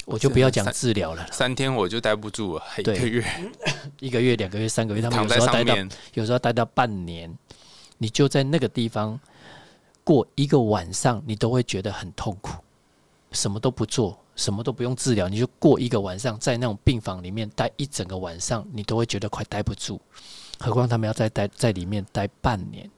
[0.05, 3.25] 我就不要讲治疗了，三天我就待不住了，一个月、
[3.99, 5.75] 一个月、两个月、三个月，他们有时候待到
[6.13, 7.35] 有时候待到半年，
[7.97, 9.19] 你就在那个地方
[10.03, 12.61] 过一个晚上，你都会觉得很痛苦，
[13.31, 14.19] 什么都不做。
[14.35, 19.97] 什么都不用治疗，你就过一个晚上，在那种病房里面待一整个晚上，你都会觉得快待不住。
[20.59, 22.91] 何况他们要再待在里面待半年、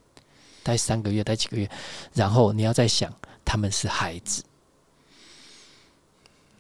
[0.68, 1.70] 待三个月、待几个月，
[2.14, 3.10] 然后你要再想，
[3.46, 4.44] 他们是孩子，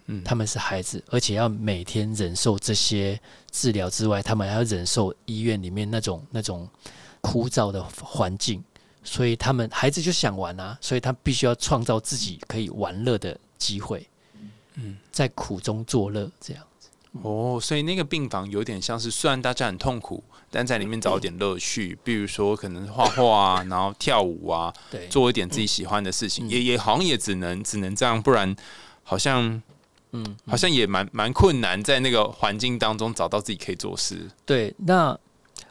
[0.06, 3.20] 嗯，他们是孩子，而且要每天忍受这些
[3.52, 6.66] 治疗之外，他们还要忍受医院里面那种那种
[7.20, 8.64] 枯燥的环境，
[9.04, 14.08] 所以他们孩子就想玩啊，所以他必须要创造自己可以玩乐的机会。
[14.76, 16.88] 嗯，在苦中作乐这样子。
[17.24, 28.56] 哦，所以那个病房有点像是，虽然大家很痛苦，但在里面找点乐趣，比如说可能画画啊，然后跳舞啊，对，做一点自己喜欢的事情，也也好像也只能只能这样，不然
[29.04, 29.62] 好像
[30.12, 34.30] 嗯，好像也蛮蛮困难，在那个环境当中找到自己可以做事。
[34.46, 35.18] 对，那。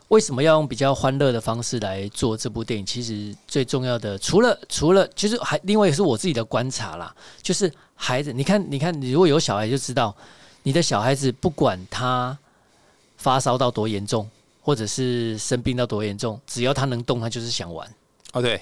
[0.09, 2.87] 为什么要用比较欢乐的方式来做这部电影？
[2.87, 7.13] 其实最重要的，除了除了，其实还另外也是我自己的观察啦。
[7.43, 10.15] 就是孩子，你看，你看，你如果有小孩就知道，
[10.63, 12.39] 你的小孩子不管他
[13.17, 14.31] 发烧到多严重，
[14.67, 17.89] 或者是生病到多严重，只要他能动，他就是想玩。
[18.33, 18.61] 哦，对，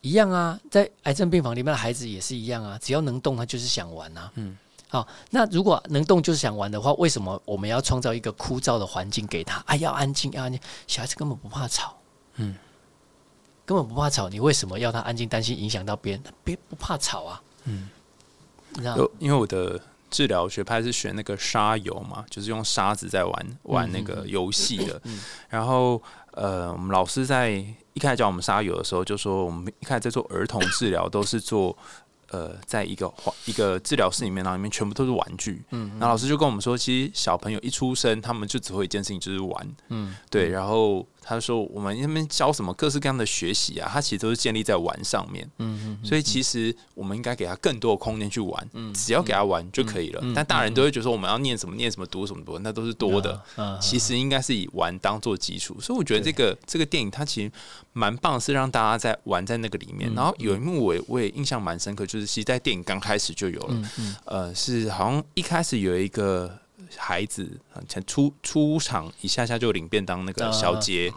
[0.00, 4.32] 一样啊，在癌症病房里面的孩子也是一样啊，只要能动，他就是想玩啊。
[4.34, 4.58] 嗯。
[4.88, 9.62] 好，那如果能动就是想玩的话，为什么我们要创造一个枯燥的环境给他？
[9.66, 10.60] 哎，要安静，要安静。
[10.88, 11.96] 小孩子根本不怕吵，
[12.34, 12.56] 嗯，
[13.64, 14.28] 根本不怕吵。
[14.28, 15.28] 你为什么要他安静？
[15.28, 16.22] 担心影响到别人？
[16.42, 17.88] 别不怕吵啊，嗯。
[18.70, 25.00] 你知道，因为我的治疗学派是选那个沙游嘛，就是用沙子在玩玩那个游戏的。
[25.48, 27.50] 然后，呃，我们老师在
[27.92, 31.76] 一开始教我们沙游的时候，就说我们一开始在做儿童治疗，都是做。
[32.30, 33.10] 呃，在一个
[33.46, 35.62] 一个治疗室里面，然后里面全部都是玩具。
[35.70, 39.66] 嗯，然后老师就跟我们说，其实小朋友一出生，他们就只会一件事情，就是玩。
[39.88, 40.50] 嗯，对。
[40.50, 45.46] 然后他说，我们那边教什么各式各样的学习啊，他其实都是建立在玩上面。
[45.58, 46.06] 嗯嗯。
[46.06, 48.70] 所以其实我们应该给他更多的空间去玩。
[48.72, 48.94] 嗯。
[48.94, 50.22] 只要给他玩就可以了。
[50.34, 53.38] 但大人都会觉得说，我们要念什么念什么，读什么读，那都是多的。
[53.56, 53.78] 嗯。
[53.78, 55.78] 其实应该是以玩当做基础。
[55.80, 57.52] 所以我觉得这个这个电影它其实
[57.92, 60.10] 蛮棒，是让大家在玩在那个里面。
[60.14, 63.90] 然后有一幕我我也印象蛮深刻，就是其实在电影刚开始就有了，
[64.24, 66.58] 呃，是好像一开始有一个
[66.96, 71.12] 孩子才出出场一下下就领便当，那个小杰，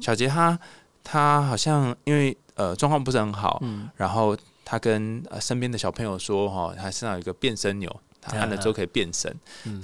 [0.00, 0.58] 小杰他
[1.02, 3.62] 他好像因为呃状况不是很好，
[3.96, 8.00] 然后他跟呃身边的小朋友说哈，他身上有一个变身钮。
[8.26, 9.30] 他按了之后可以变身，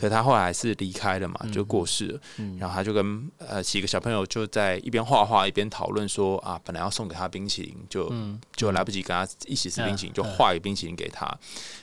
[0.00, 2.20] 可他后来还是离开了嘛，就过世了。
[2.58, 8.10] 然后他就跟呃几个小朋友就在一边画画一边讨论说啊，本来要送给他冰淇淋，就
[8.56, 11.26] 就来不及跟他一起吃冰淇淋，就画一个冰淇淋给他。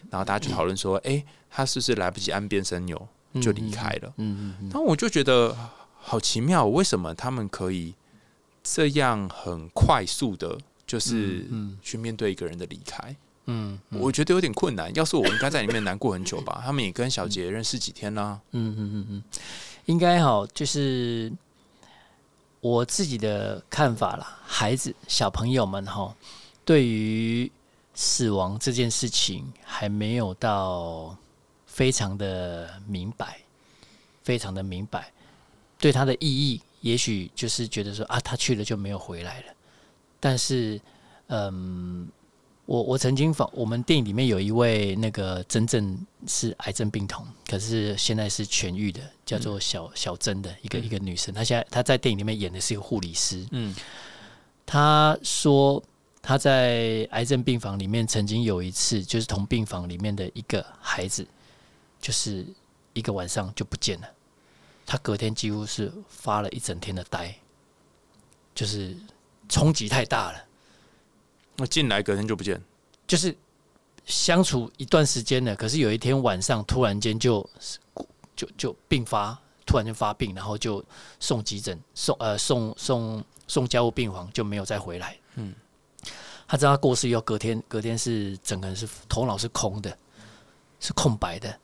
[0.09, 3.07] 然后大家就讨论说，哎，他是不是来不及按变身钮
[3.41, 4.13] 就离开了？
[4.17, 4.69] 嗯嗯。
[4.69, 5.55] 然后我就觉得
[5.99, 7.93] 好奇妙，为什么他们可以
[8.63, 11.45] 这样很快速的，就是
[11.81, 13.15] 去面对一个人的离开？
[13.49, 14.93] 嗯，我觉得有点困难。
[14.93, 16.61] 要是我应该在里面难过很久吧。
[16.65, 18.37] 他们也跟小杰认识几天啦。
[18.51, 19.23] 嗯嗯嗯嗯，
[19.85, 21.31] 应该好，就是
[22.59, 24.37] 我自己的看法啦。
[24.45, 26.13] 孩子、小朋友们哈，
[26.65, 27.49] 对于
[27.93, 31.15] 死亡这件事情还没有到
[31.77, 33.39] 非常的明白，
[34.23, 35.11] 非常的明白，
[35.77, 39.45] 对他的意义，也许就是觉得说啊，他去了就没有回来了。
[40.19, 40.81] 但是，
[41.27, 42.09] 嗯。
[42.67, 51.33] 我我曾经访我们电影里面有一位那个真正是癌症病童，可是现在是痊愈的，叫做小小珍的一个一个女生。
[51.33, 53.47] 她现在她在电影里面演的是一个护理师。
[53.51, 53.73] 嗯，
[54.65, 55.81] 她说
[56.21, 61.25] 她在癌症病房里面曾经有一次，就是同病房里面的一个孩子，
[61.99, 62.45] 就是
[62.93, 64.07] 一个晚上就不见了。
[64.85, 67.35] 他隔天几乎是发了一整天的呆，
[68.55, 68.95] 就是
[69.49, 70.43] 冲击太大了。
[71.57, 72.61] 那进来隔天就不见，
[73.05, 73.35] 就是
[74.05, 77.47] 相处一段时间了，可是有一天晚上突然间就
[78.35, 80.81] 就就病发，突然间发病，然后就
[81.19, 85.17] 送急诊，送呃送送送家务病房，就没有再回来。
[85.35, 85.53] 嗯，
[86.47, 89.97] 他知道他过世以后，隔天隔天是整个人是头脑是空的，
[90.79, 91.59] 是空白的。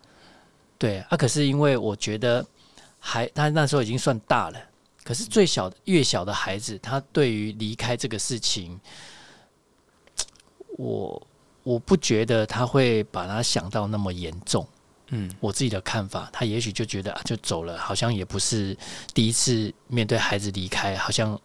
[0.84, 2.46] 对啊，可是因为我觉得
[3.00, 4.60] 还他那时候已经算大了，
[5.02, 8.78] 可是最小越小的孩子，他对于离开这个事情。
[10.76, 11.28] 我
[11.63, 14.67] 我不觉得他会把他想到那么严重，
[15.08, 18.78] 嗯，我自己的看法，他也许就觉得啊，就走了，好像也不是
[19.13, 21.39] 第一次面对孩子离开，好像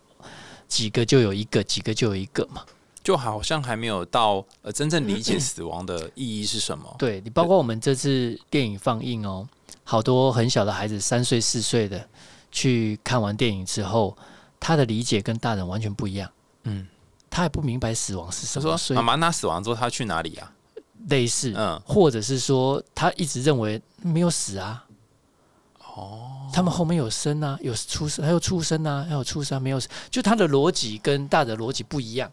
[0.66, 2.64] 几个就有一个，几个就有一个嘛，
[3.02, 6.94] 就好像还没有到呃真正理解死亡的意义是什么。
[6.98, 9.48] 对你，包括我们这次电影放映哦，
[9.84, 12.06] 好多很小的孩子，三岁四岁的
[12.50, 14.16] 去看完电影之后，
[14.60, 16.30] 他的理解跟大人完全不一样，
[16.64, 16.86] 嗯。
[17.30, 18.70] 他也不明白死亡是什么。
[18.70, 20.50] 他说：“妈妈，那死亡之后他去哪里啊？”
[21.08, 24.82] 类似，嗯，或者是说他一直认为没有死啊。
[25.94, 29.88] 哦，他们后面有生啊，有出生，还有出生啊，还有出生，没有死。
[30.10, 32.32] 就他的逻辑跟大的逻辑不一样，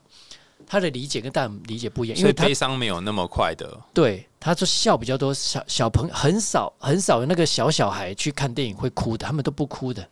[0.68, 3.80] 他的理解跟大人理解不一样，因为悲伤没有那么快的。
[3.94, 10.08] 对，他就笑比较多，小小朋友很少很少有那个小小孩去看电影会哭的，他们都不哭的。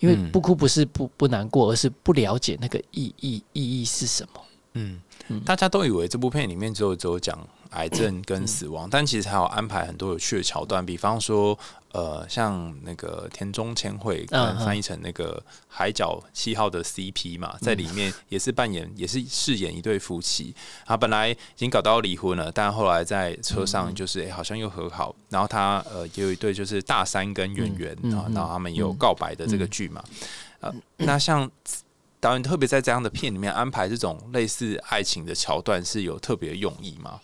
[0.00, 4.40] 因为不哭不是不不难过，而是不了解那个意义意义是什么。
[4.74, 7.36] 嗯嗯，大家都以为这部片里面只有只有讲。
[7.70, 11.58] 癌症跟死亡，但其实还有安排很多有趣的桥段，比方说，
[11.92, 14.26] 呃，像那个田中千惠，
[14.64, 20.54] 翻译成那个海角七号的 CP 嘛，在里面也是扮演，也是饰演一对夫妻。
[20.86, 25.14] 他本来已经搞到离婚了，但后来在车上就是哎，好像又和好。
[25.28, 30.02] 然后他呃，也有一对就是大三跟圆圆啊，然后他们有告白的这个剧嘛。
[30.60, 31.48] 呃，那像
[32.20, 37.20] 导演特别在这样的片里面安排这种类似爱情的桥段，是有特别用意吗？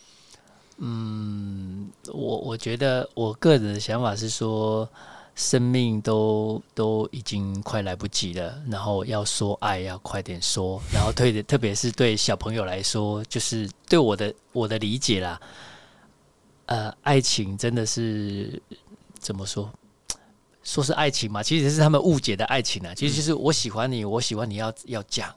[0.78, 4.88] 嗯，我我觉得我个人的想法是说，
[5.36, 15.40] 生命都都已经快来不及了，然后要说爱要快点说，然后对的，特别是对小朋友来说，就是对我的我的理解啦，
[16.66, 18.60] 呃，爱情真的是
[19.18, 19.70] 怎么说？
[20.64, 25.32] 说是爱情嘛，其实是他们误解的爱情啊，其实就是我喜欢你，我喜欢你要要讲，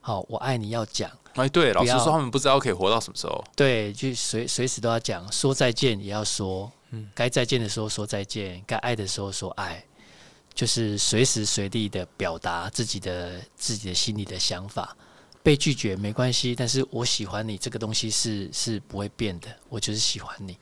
[0.00, 1.10] 好，我爱你要讲。
[1.38, 3.42] 哎，对，老师说他们不知道可以活到什么时候。
[3.56, 9.82] 对，就随随时都要讲，说再见也要说，嗯，该再见的时候说再见，该爱的时候说爱，
[10.52, 14.96] 就是随时随地的表达自己的自己的心里的想法。
[15.40, 20.58] 被拒绝没关系，但是我喜欢你这个东西是是不会变的，我就是喜欢你。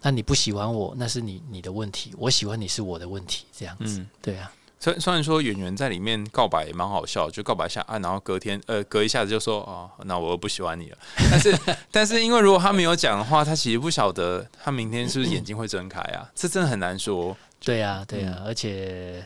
[0.00, 4.06] 那你不喜欢我，那是你你的问题；我喜欢你是我的问题，这样子。
[4.22, 4.50] 对啊。
[4.82, 10.98] 虽虽然说演员在里面告白也蛮好笑，就告白一下啊，然后隔天呃隔一下子就说哦，那我不喜欢你了。
[11.30, 11.58] 但是
[11.90, 17.36] 但是因为如果他没有讲的话，他其实不晓得他明天是不是眼睛会睁开啊，这真的很难说。
[17.62, 19.22] 对呀对呀，而且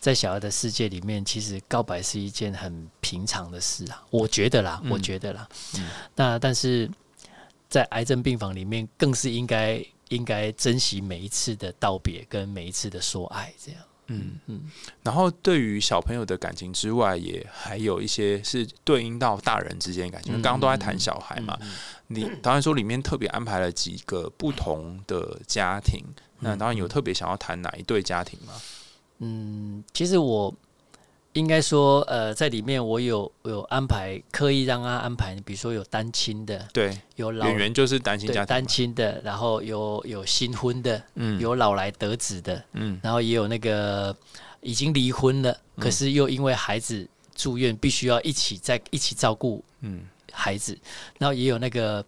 [0.00, 5.48] 在小孩的世界里面，其实告白是一件很平常的事啊，我觉得啦，我觉得啦。
[6.14, 6.90] 那但是
[7.70, 13.80] 在癌症病房里面，更是应该应该珍惜每一次的道别跟每一次的说爱，这样。
[14.10, 14.70] 嗯嗯，
[15.02, 20.32] 然后对于小朋友的感情之外，也还有一些是对应到大人之间的感情。
[20.42, 21.58] 刚刚都在谈小孩嘛，
[22.08, 26.04] 你导演说里面特别安排了几个不同的家庭，
[26.40, 28.52] 那导演有特别想要谈哪一对家庭吗？
[29.18, 30.54] 嗯，其实我。
[31.34, 44.14] 应该说，呃，在里面我有有安排，刻意让他安排，比如说有单亲的，对，有演员就是单亲家庭，单亲的，然后有有新婚的，嗯，有老来得子的，嗯，然后也有那个
[44.60, 50.00] 已经离婚了，可是又因为孩子住院，必须要一起在一起照顾，嗯，
[50.32, 50.76] 孩子，
[51.18, 52.04] 然后也有那个。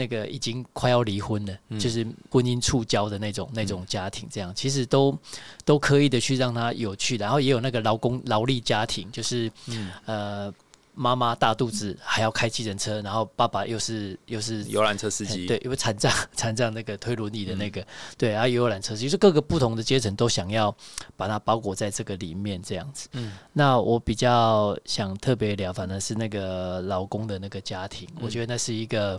[0.00, 5.16] 那个已经快要离婚了，就是婚姻触礁的那种那种家庭，这样其实都
[5.64, 9.52] 都刻意的去让他有趣，然后也有那个劳工劳力家庭，就是
[10.06, 10.52] 呃。
[10.92, 17.86] 妈妈大肚子还要开计程车，然后爸爸又是又是游览车司机，对，因为残障 残障那个推轮椅的那个，
[18.18, 20.74] 对，然后游览车，其实各个不同的阶层都想要
[21.16, 23.08] 把它包裹在这个里面这样子。
[23.12, 29.18] 嗯，那我比较想特别聊，反正是那个老公的那个家庭，我觉得那是一个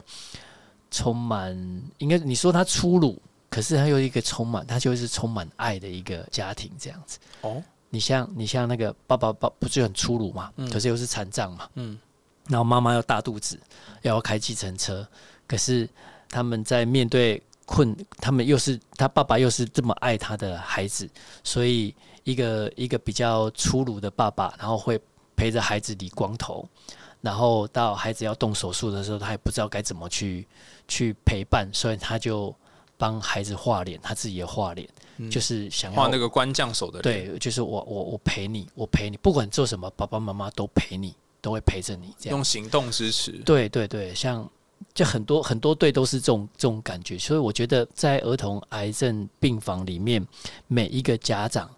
[0.91, 1.57] 充满，
[1.97, 3.19] 应该你说他粗鲁，
[3.49, 7.17] 可是他又一个充满，他就是充满爱的一个家庭这样子。
[7.41, 7.63] 哦。
[7.93, 11.99] 你像你像那个爸爸爸不是很粗鲁嘛，可是又是残障嘛，嗯，
[12.47, 13.59] 然后妈妈又大肚子，
[14.01, 15.05] 要开计程车，
[15.45, 15.89] 可是
[16.29, 21.05] 他们在面对困，他们又是他爸爸又是这么爱他的孩子，
[21.43, 24.97] 所以一个一个比较粗鲁的爸爸，然后会
[25.35, 26.65] 陪着孩子理光头，
[27.21, 30.47] 然后到孩子要动手术的时候，他也不知道该怎么去
[30.87, 32.53] 去陪伴，所以他就
[32.97, 34.87] 帮孩子画脸，他自己也画脸。
[35.29, 43.33] 就是想画那个官将手的，对，就是我我我陪你，我陪你，不管做什么，爸爸妈妈都陪你，都会陪着你，这样用行动支持。
[43.45, 44.49] 对对对，像
[44.95, 50.25] 就很多很多对都是这种这种感觉，所以我觉得在儿童癌症病房里面，
[50.65, 51.69] 每一个家长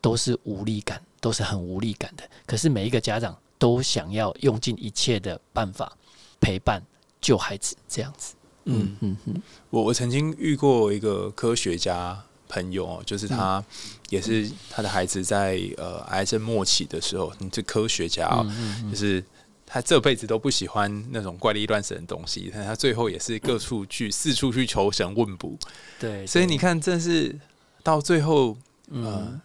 [0.00, 2.22] 都是无力感，都是很无力感的。
[2.46, 5.96] 可是每一个家长都想要用尽一切的办法
[6.40, 6.82] 陪伴
[7.20, 8.34] 救孩子，这样子。
[8.64, 12.22] 嗯嗯嗯，我我曾经遇过一个科学家。
[12.48, 13.62] 朋友，就是他，
[14.08, 18.46] 也是他的孩子在呃癌症末期的时候，你这科学家啊，
[18.88, 19.22] 就是
[19.66, 25.58] 他这辈子都不喜欢那种怪力乱神的东西，但他最后也是各处去四处去求神问卜。
[25.98, 27.36] 对，所以你看，真是
[27.82, 28.56] 到最后，
[28.90, 29.40] 嗯，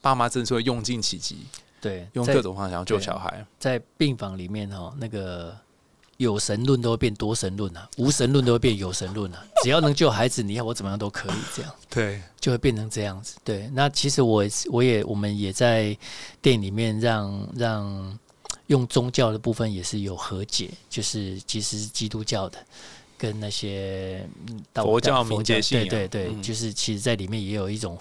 [0.00, 1.46] 爸妈真是会用尽奇迹，
[1.80, 5.56] 对，用各种方法想要救小孩，在病房里面哦，那个。
[6.20, 9.42] 有神论都会变多神论啊， 无神论都会变有神论啊。
[9.62, 13.38] 只要能救孩子，你要我怎么样都可以，这样对，就会变成这样子。
[13.42, 15.96] 对，那其实我我也我们也在
[16.42, 18.18] 电影里面让让
[18.66, 22.58] 用宗教的部分也是有和解，就是其实基督教的
[23.16, 24.28] 跟那些
[24.74, 27.98] 佛教民间信仰，对对对，就是其实在里面也有一种。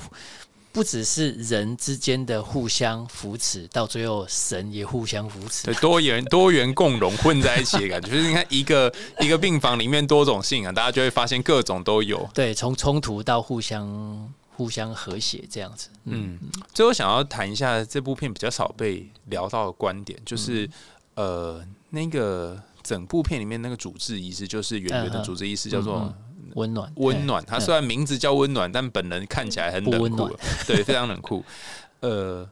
[0.71, 8.09] 不只是人之间的互相扶持，到最后神也互相扶持，对多元 多元共荣混在一起的感觉。
[8.11, 12.29] 就是你看一个一个病房里面多种性啊，大家就会发现各种都有。
[12.33, 15.89] 对，从冲突到互相互相和谐这样子。
[16.05, 16.37] 嗯，
[16.71, 20.69] 最后想要谈一下这部片比较少被聊到的观点，就是
[21.15, 26.13] 呃，那个整部片里面那个主治医师，就是圆圆的主治医师，叫做。
[26.55, 27.43] 温暖，温暖。
[27.45, 30.29] 他虽然名字叫温暖，但本人看起来很冷酷，
[30.67, 31.43] 对，非常冷酷。
[32.01, 32.49] 呃，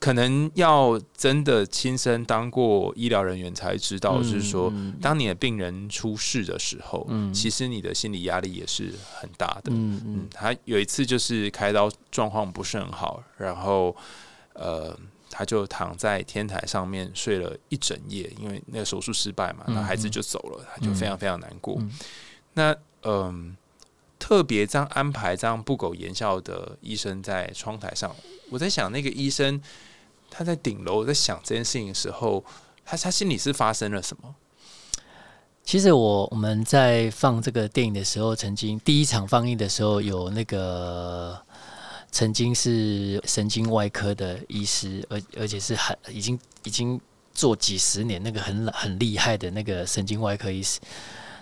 [0.00, 9.70] 可能要真的亲身当过医疗人员才知道，就是说，当你的病人出事的时候，其实你的心理压力也是很大的。
[9.70, 13.94] 嗯嗯，他有一次就是开刀状况不是很好，然后
[14.54, 14.98] 呃，
[15.30, 21.80] 他就躺在天台上面睡了一整夜，因为那个手术失败嘛，那孩子就走了，他就非常非常难过。
[22.52, 22.74] 那
[23.04, 23.56] 嗯，
[24.18, 28.14] 特别这样安排这样不苟言笑的医生在窗台上，
[28.50, 29.60] 我在想那个医生
[30.30, 32.44] 他在顶楼在想这件事情的时候，
[32.84, 34.34] 他他心里是发生了什么？
[35.62, 41.40] 其实我我们在放这个电影的时候，曾经第一场放映的时候，有那个
[42.10, 47.00] 曾经是神经外科的医师，而而且是很已经已经
[47.32, 50.78] 做几十年那个很很厉害的那个神经外科医师，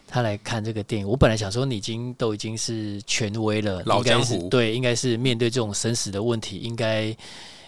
[0.07, 1.09] 他来看这个电影。
[1.09, 7.17] 我本来想说你已经都已经是权威了，老江湖对，应该是面对这种生死的问题，应该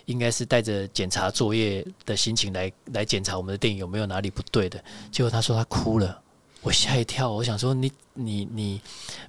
[0.06, 4.82] 应该是带着检查作业的心情来来检查我们的电影有没有哪里不对的。
[5.10, 6.20] 结果他说他哭了，
[6.60, 8.80] 我吓一跳，我想说你你你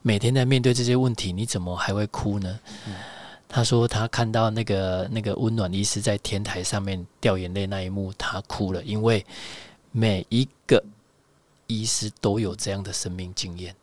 [0.01, 2.60] 每天在面对这些问题，你怎么还会哭呢？
[3.47, 9.26] 他说他看到那个那个温暖医师在天台上面掉眼泪那一幕，他哭了，因为
[9.93, 10.84] 每一个
[11.68, 13.76] 医师都有这样的生命经验。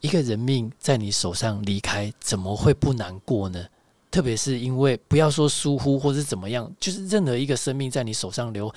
[0.00, 3.64] 一个人命在你手上离开，怎么会不难过呢？
[4.10, 8.72] 特别是因为不要说疏忽或是怎么样，就是任何一个生命在你手上流，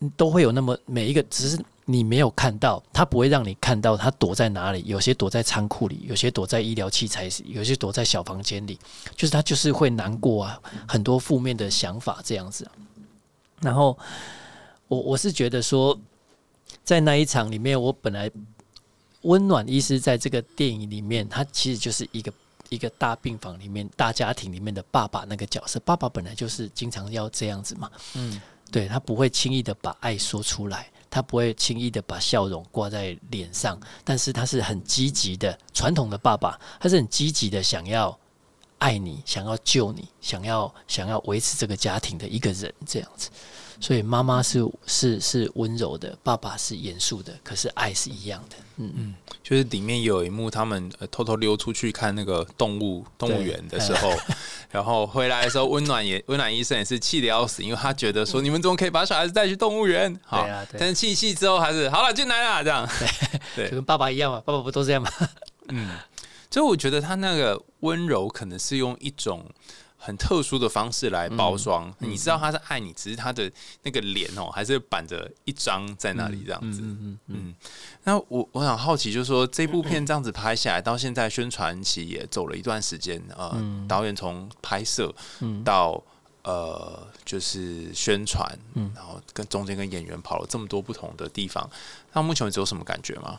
[0.00, 4.82] 嗯都会有那么每一个，只是你没有看到，他不会让你看到他躲在哪里。
[4.84, 8.78] 有些躲在仓库里，有些躲在医疗器材，有些躲在小房间里，
[9.14, 12.68] 就是他就是会难过啊，很多负面的想法这样子、
[13.60, 13.96] 然后
[14.88, 15.98] 我我是觉得说，
[16.88, 18.30] 在那一场里面，我本来
[19.20, 22.32] 温暖医师在这个电影里面，他其实就是一个
[22.70, 25.78] 一个大病房里面大家庭里面的爸爸那个角色。
[25.80, 28.40] 爸爸本来就是经常要这样子嘛，嗯，
[28.72, 38.18] 对他不会轻易的把爱说出来，他不会轻易的把笑容挂在脸上，但是他是很积极的，传统的爸爸，他是很积极的想要
[38.78, 43.28] 爱你，想要救你，想要想要维持这个家庭的一个人这样子。
[43.80, 48.56] 所以妈妈是是是温柔的，爸爸是严肃的，可是爱是一样的。
[48.76, 54.12] 嗯嗯，就是里面有一幕，他们、呃、偷偷溜出去看那个动物动物园的时候，
[54.70, 60.18] 然后回来的时候，温暖也温暖医生也是气得要死，因为他觉得说你们怎么可以把小孩子带去动物园？
[60.24, 60.46] 好，
[60.78, 62.88] 但是气一气之后还是好了，进来了，这样。
[63.56, 65.10] 对 就跟爸爸一样嘛，爸爸不都这样吗？
[65.68, 65.90] 嗯，
[66.50, 69.44] 就我觉得他那个温柔可能是用一种
[70.08, 73.52] 很特殊的方式来包装，嗯你知道他是爱你，只是他的
[73.82, 76.80] 那个脸哦，还是板着一张在那里这样子。
[76.80, 77.54] 嗯嗯嗯，嗯，
[78.04, 83.86] 那我我想好奇，就是说这部片这样子拍下来，到现在宣传期也走了一段时间，呃，嗯。
[83.86, 85.62] 导演从拍摄嗯。
[85.62, 86.02] 到
[86.42, 88.90] 呃就是宣传，嗯。
[88.96, 91.68] 然后跟中间跟演员跑了这么多不同的地方，
[92.14, 93.38] 那目前为止有什么感觉吗？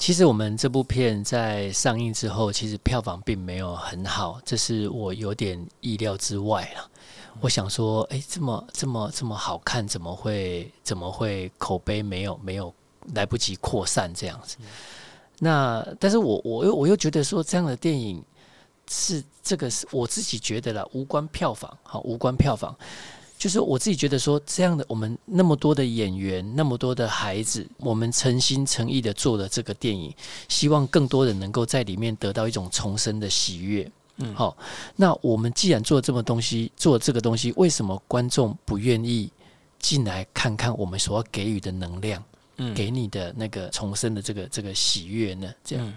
[0.00, 6.90] 其实我们这部片在上映之后，其实票房并没有很好，这是我有点意料之外了。
[7.38, 12.72] 我想说，哎，这么这么这么好看，怎么会怎么会口碑没有没有
[13.12, 14.56] 来不及扩散这样子？
[15.38, 18.24] 那但是我我又我又觉得说，这样的电影
[18.88, 22.74] 是这个是我自己觉得啦，无关票房，好无关票房。
[23.40, 30.14] 就是我自己觉得说，这样的我们那么多的演员，那么多的孩子，我们诚心诚意的做了这个电影，
[30.46, 33.90] 希望更多人能够在里面得到一种重生的喜悦。
[34.18, 34.54] 嗯好，
[34.94, 39.32] 那我们既然做这么东西，做这个东西，为什么观众不愿意
[39.78, 42.22] 进来看看我们所要给予的能量，
[42.58, 45.50] 嗯给你的那个重生的这个这个喜悦呢？
[45.64, 45.96] 这样，嗯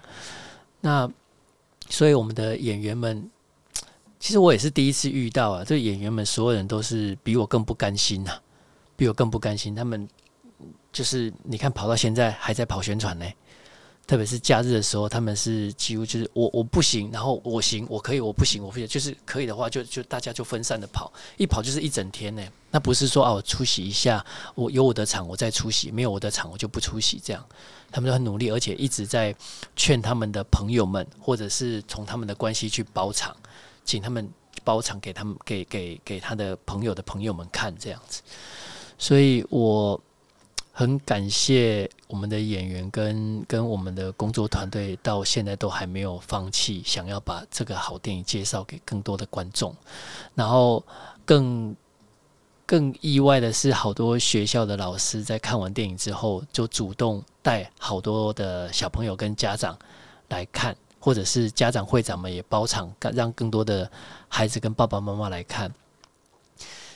[0.80, 1.12] 那
[1.90, 3.30] 所以我们的演员们，
[4.24, 8.32] 其实我也是第一次遇到啊，这演员们所有人都是比我更不甘心呐、
[8.96, 9.76] 比我更不甘心。
[9.76, 10.08] 他们
[10.94, 13.26] 就是你看跑到现在还在跑宣传呢，
[14.08, 22.42] 特别是假日的时候，他们是几乎就是我我不行，然后我行，我可以，我不行，我不行，就是可以的话就就大家就分散的跑，一跑就是一整天呢。
[22.72, 27.46] 那不是说啊，出席一下，我有我的场我再出席，没有我的场我就不出席这样。
[27.92, 29.36] 他们都很努力，而且一直在
[29.76, 33.36] 劝他们的朋友们，或者是从他们的关系去包场，
[33.86, 34.30] 请他们
[34.64, 38.22] 包场给他们给给给他的朋友的朋友们看这样子。
[38.98, 40.00] 所以我
[40.72, 49.76] 很感谢我们的演员跟跟我们的工作团队，到现在都还没有放弃，想要把这个好电影介绍给更多的观众。
[50.34, 50.84] 然后
[51.26, 51.76] 更
[52.66, 59.78] 更意外的是，好多学校的老师在看完电影之后，就主动带好多的小朋友跟家长
[60.30, 63.92] 来看，或者是家长会长们也包场，让更多的
[64.30, 65.70] 孩子跟爸爸妈妈来看。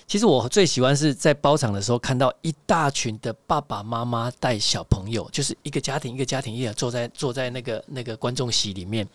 [0.08, 9.05] 其实我最喜欢是在包场的时候看到一大群的爸爸妈妈带小朋友，就是一个家庭一个家庭一起坐在坐在那个那个观众席里面，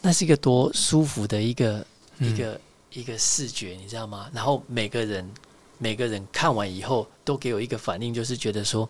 [0.00, 1.86] 那是一个多舒服的一个、
[2.20, 4.30] 一个一个视觉，你知道吗？
[4.32, 5.30] 然后每个人
[5.76, 8.88] 每个人看完以后都给我一个反应，就是觉得说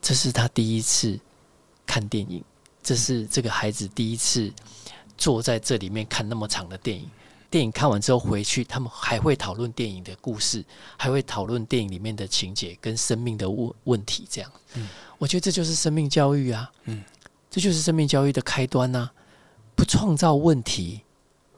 [0.00, 1.20] 这是他第一次
[1.84, 2.42] 看电影，
[2.82, 4.52] 这是这个孩子第一次
[5.16, 7.08] 坐在这里面看那么长的电影。
[7.50, 10.64] 电影看完之后回去，他们还会讨论电影的故事，
[10.96, 14.26] 还会讨论电影里面的情节跟生命的问问题。
[14.30, 17.04] 这样，嗯我觉得这就是生命教育啊，嗯，
[17.50, 19.10] 这就是生命教育的开端呐、
[19.74, 21.02] 不创造问题，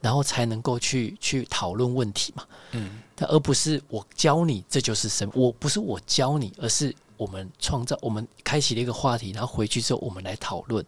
[0.00, 2.44] 然后才能够去去讨论问题嘛。
[2.72, 5.30] 嗯但而不是我教你，这就是生。
[5.32, 10.84] 我不是我教你，而是我们创造，我们开启了一个话题，然后回去之后我们来讨论。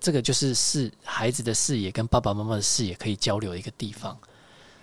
[0.00, 4.16] 这个就是视孩子的视野跟爸爸妈妈的视野可以交流的一个地方。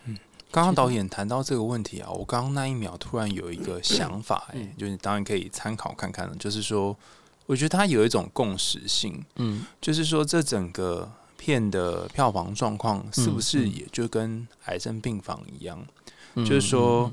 [0.06, 0.18] 嗯
[0.50, 6.98] 刚刚导演谈到这个问题啊，我刚刚那一秒突然有一个想法、哎、嗯就是当然可以参考看看了，就是说，
[7.46, 15.86] 我觉得它有一种共识性，嗯就是说这整个片的票房状况是不是嗯也就跟癌症病房一样？
[16.34, 17.10] 嗯就是说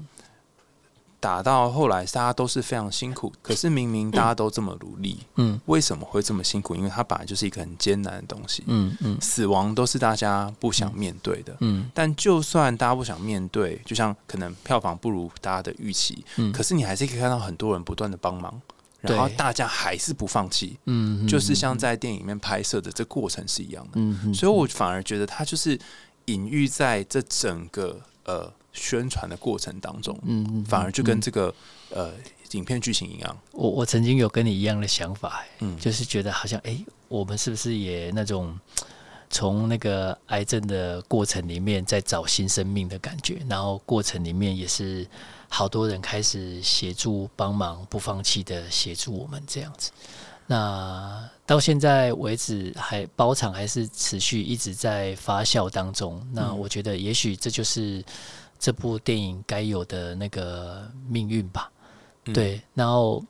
[1.21, 6.77] 打到后来，大家都是非常辛苦，可是明明大家都这么努力，嗯为什么会这么辛苦？
[6.77, 9.19] 因为它本来就是一个很艰难的东西，嗯嗯。
[9.21, 11.57] 死亡都是大家不想面对的。
[11.61, 18.61] 嗯但就算大家不想面对，就像可能票房不如大家的预期，嗯，可是你还是可以看到很多人不断的帮忙，
[19.01, 23.91] 然后大家还是不放弃，嗯就是像在电影里面拍摄的这过程是一样的。
[23.95, 25.79] 嗯嗯，所以我反而觉得它就是
[26.27, 31.55] 隐喻在这整个呃宣传的过程当中，嗯嗯反而就跟嗯这个
[31.91, 32.12] 呃
[32.53, 33.37] 影片剧情一样。
[33.53, 38.59] 我我曾经有跟你一样的想法、哎嗯，就是觉得好像哎、诶我们是不是也那种
[39.31, 45.07] 从那个癌症的过程里面在找新生命的感觉，然后过程里面也是
[45.49, 49.91] 好多人开始协助帮忙，不放弃的协助我们这样子。
[50.47, 56.27] 那到现在为止，还包场还是持续一直在发酵当中。
[56.33, 58.03] 那嗯我觉得，也许这就是
[58.59, 61.70] 这部电影该有的那个命运吧。
[62.24, 63.24] 嗯，对，然后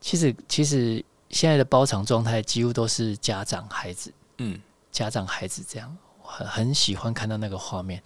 [0.00, 4.60] 其实其实现在的包场状态几乎都是家长孩子，嗯。
[4.90, 8.02] 家长孩子这样，我很很喜欢看到那个画面，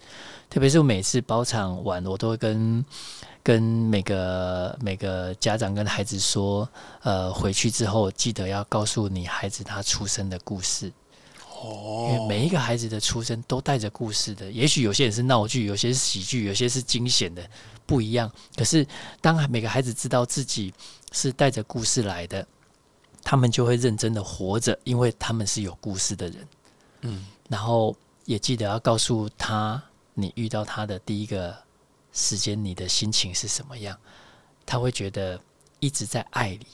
[0.47, 2.85] 特别是我每次包场完，我都会跟
[3.41, 6.69] 跟每个每个家长跟孩子说，
[7.01, 10.91] 呃，回去之后记得要告诉你孩子他出生的故事，
[11.63, 17.47] 因为哦，每一个孩子的出生都带着故事的，也许有些人是闹剧，有些是喜剧，有些是惊险的，
[17.85, 18.31] 不一样。
[18.55, 18.85] 可是
[19.21, 20.73] 当每个孩子知道自己
[21.11, 22.45] 是带着故事来的，
[23.23, 26.47] 他们就会认真的活着，因为他们是有故事的人。
[27.01, 27.95] 嗯然后
[28.25, 29.81] 也记得要告诉他，
[30.13, 31.55] 你遇到他的第一个
[32.11, 33.97] 时间，你的心情是什么样，
[34.65, 35.39] 他会觉得
[35.79, 36.67] 一直在爱里。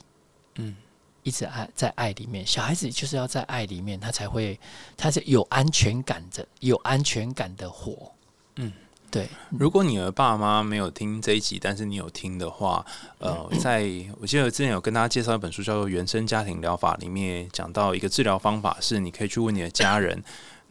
[1.30, 4.60] 嗯一直爱在爱里面，小孩子就是要在爱里面，他才会，
[4.98, 8.12] 他是有安全感的，有安全感的活。
[8.56, 8.74] 嗯，
[9.12, 12.84] 对，如果你的爸妈没有听这一集，但是你有听的话，
[13.20, 13.88] 呃，在
[14.20, 20.24] 我记得之前有跟大家介绍一本书，叫做《原生家庭疗法》，里面讲到一个治疗方法是，你可以去问你的家人，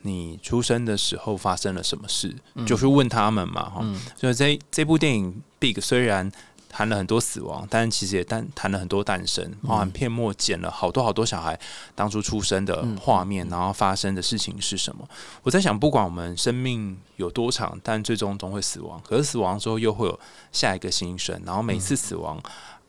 [0.03, 2.35] 你出生的时候发生了什么事，
[2.67, 4.01] 就去问他们嘛，哈、嗯。
[4.17, 6.29] 所以这这部电影《Big》虽然
[6.69, 11.59] 谈了很多死亡，但其实也谈谈了很多诞生，包含片末剪了好多好多小孩
[11.95, 15.09] 当初出生的画面，然后发生的事情是什么。
[15.43, 19.01] 我在想，不管我们生命有多长，但最终总会死亡。
[19.03, 20.21] 可是死亡之后又会有
[20.53, 22.41] 下一个新生，然后每次死亡。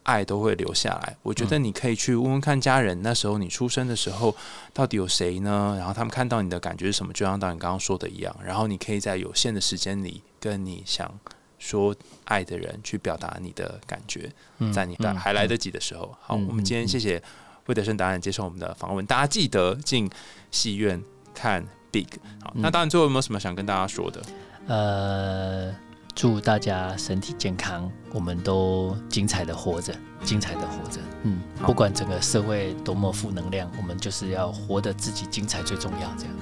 [0.03, 1.15] 爱都会留下来。
[1.21, 4.35] 我觉得你可以去问问看家人，那时候你出生的时候
[4.73, 5.75] 到底有谁呢？
[5.77, 7.13] 然后他们看到你的感觉是什么？
[7.13, 11.13] 就像导演刚刚说的一样，然后你可以在有限的时间里，跟你想
[11.59, 16.17] 说爱的人去表达你的感觉，嗯在你的嗯还来得及的时候。
[16.19, 17.21] 好，嗯我们今天谢谢
[17.67, 20.09] 魏德胜导演接受我们的访问，大家记得进
[20.49, 20.99] 戏院
[21.35, 22.07] 看 Big。
[22.41, 24.21] 好，那当然最后有没有什么想跟大家说的？
[24.67, 25.75] 呃，
[26.15, 29.93] 祝大家身体健康，我们都精彩的活着，
[30.23, 30.99] 精彩的活着。
[31.23, 36.07] 嗯，不管整个社会多么负能量，我们就是要活得自己精彩最重要。
[36.17, 36.35] 这样，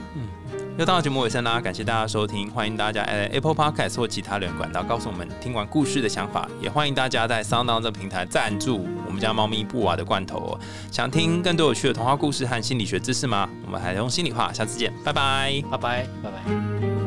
[0.78, 10.56] 又到节目尾声啦，感谢大家收听，欢迎大家在 Apple Podcast 或其他人管道告诉我们听完故事的想法，也欢迎大家在 Sound On 这平台赞助我们家猫咪布娃的罐头。
[10.92, 13.50] 想听更多有趣的童话故事和心理学知识吗？
[13.66, 15.64] 我们还用心里话，下次见，拜拜。
[15.72, 17.07] 拜拜，拜拜。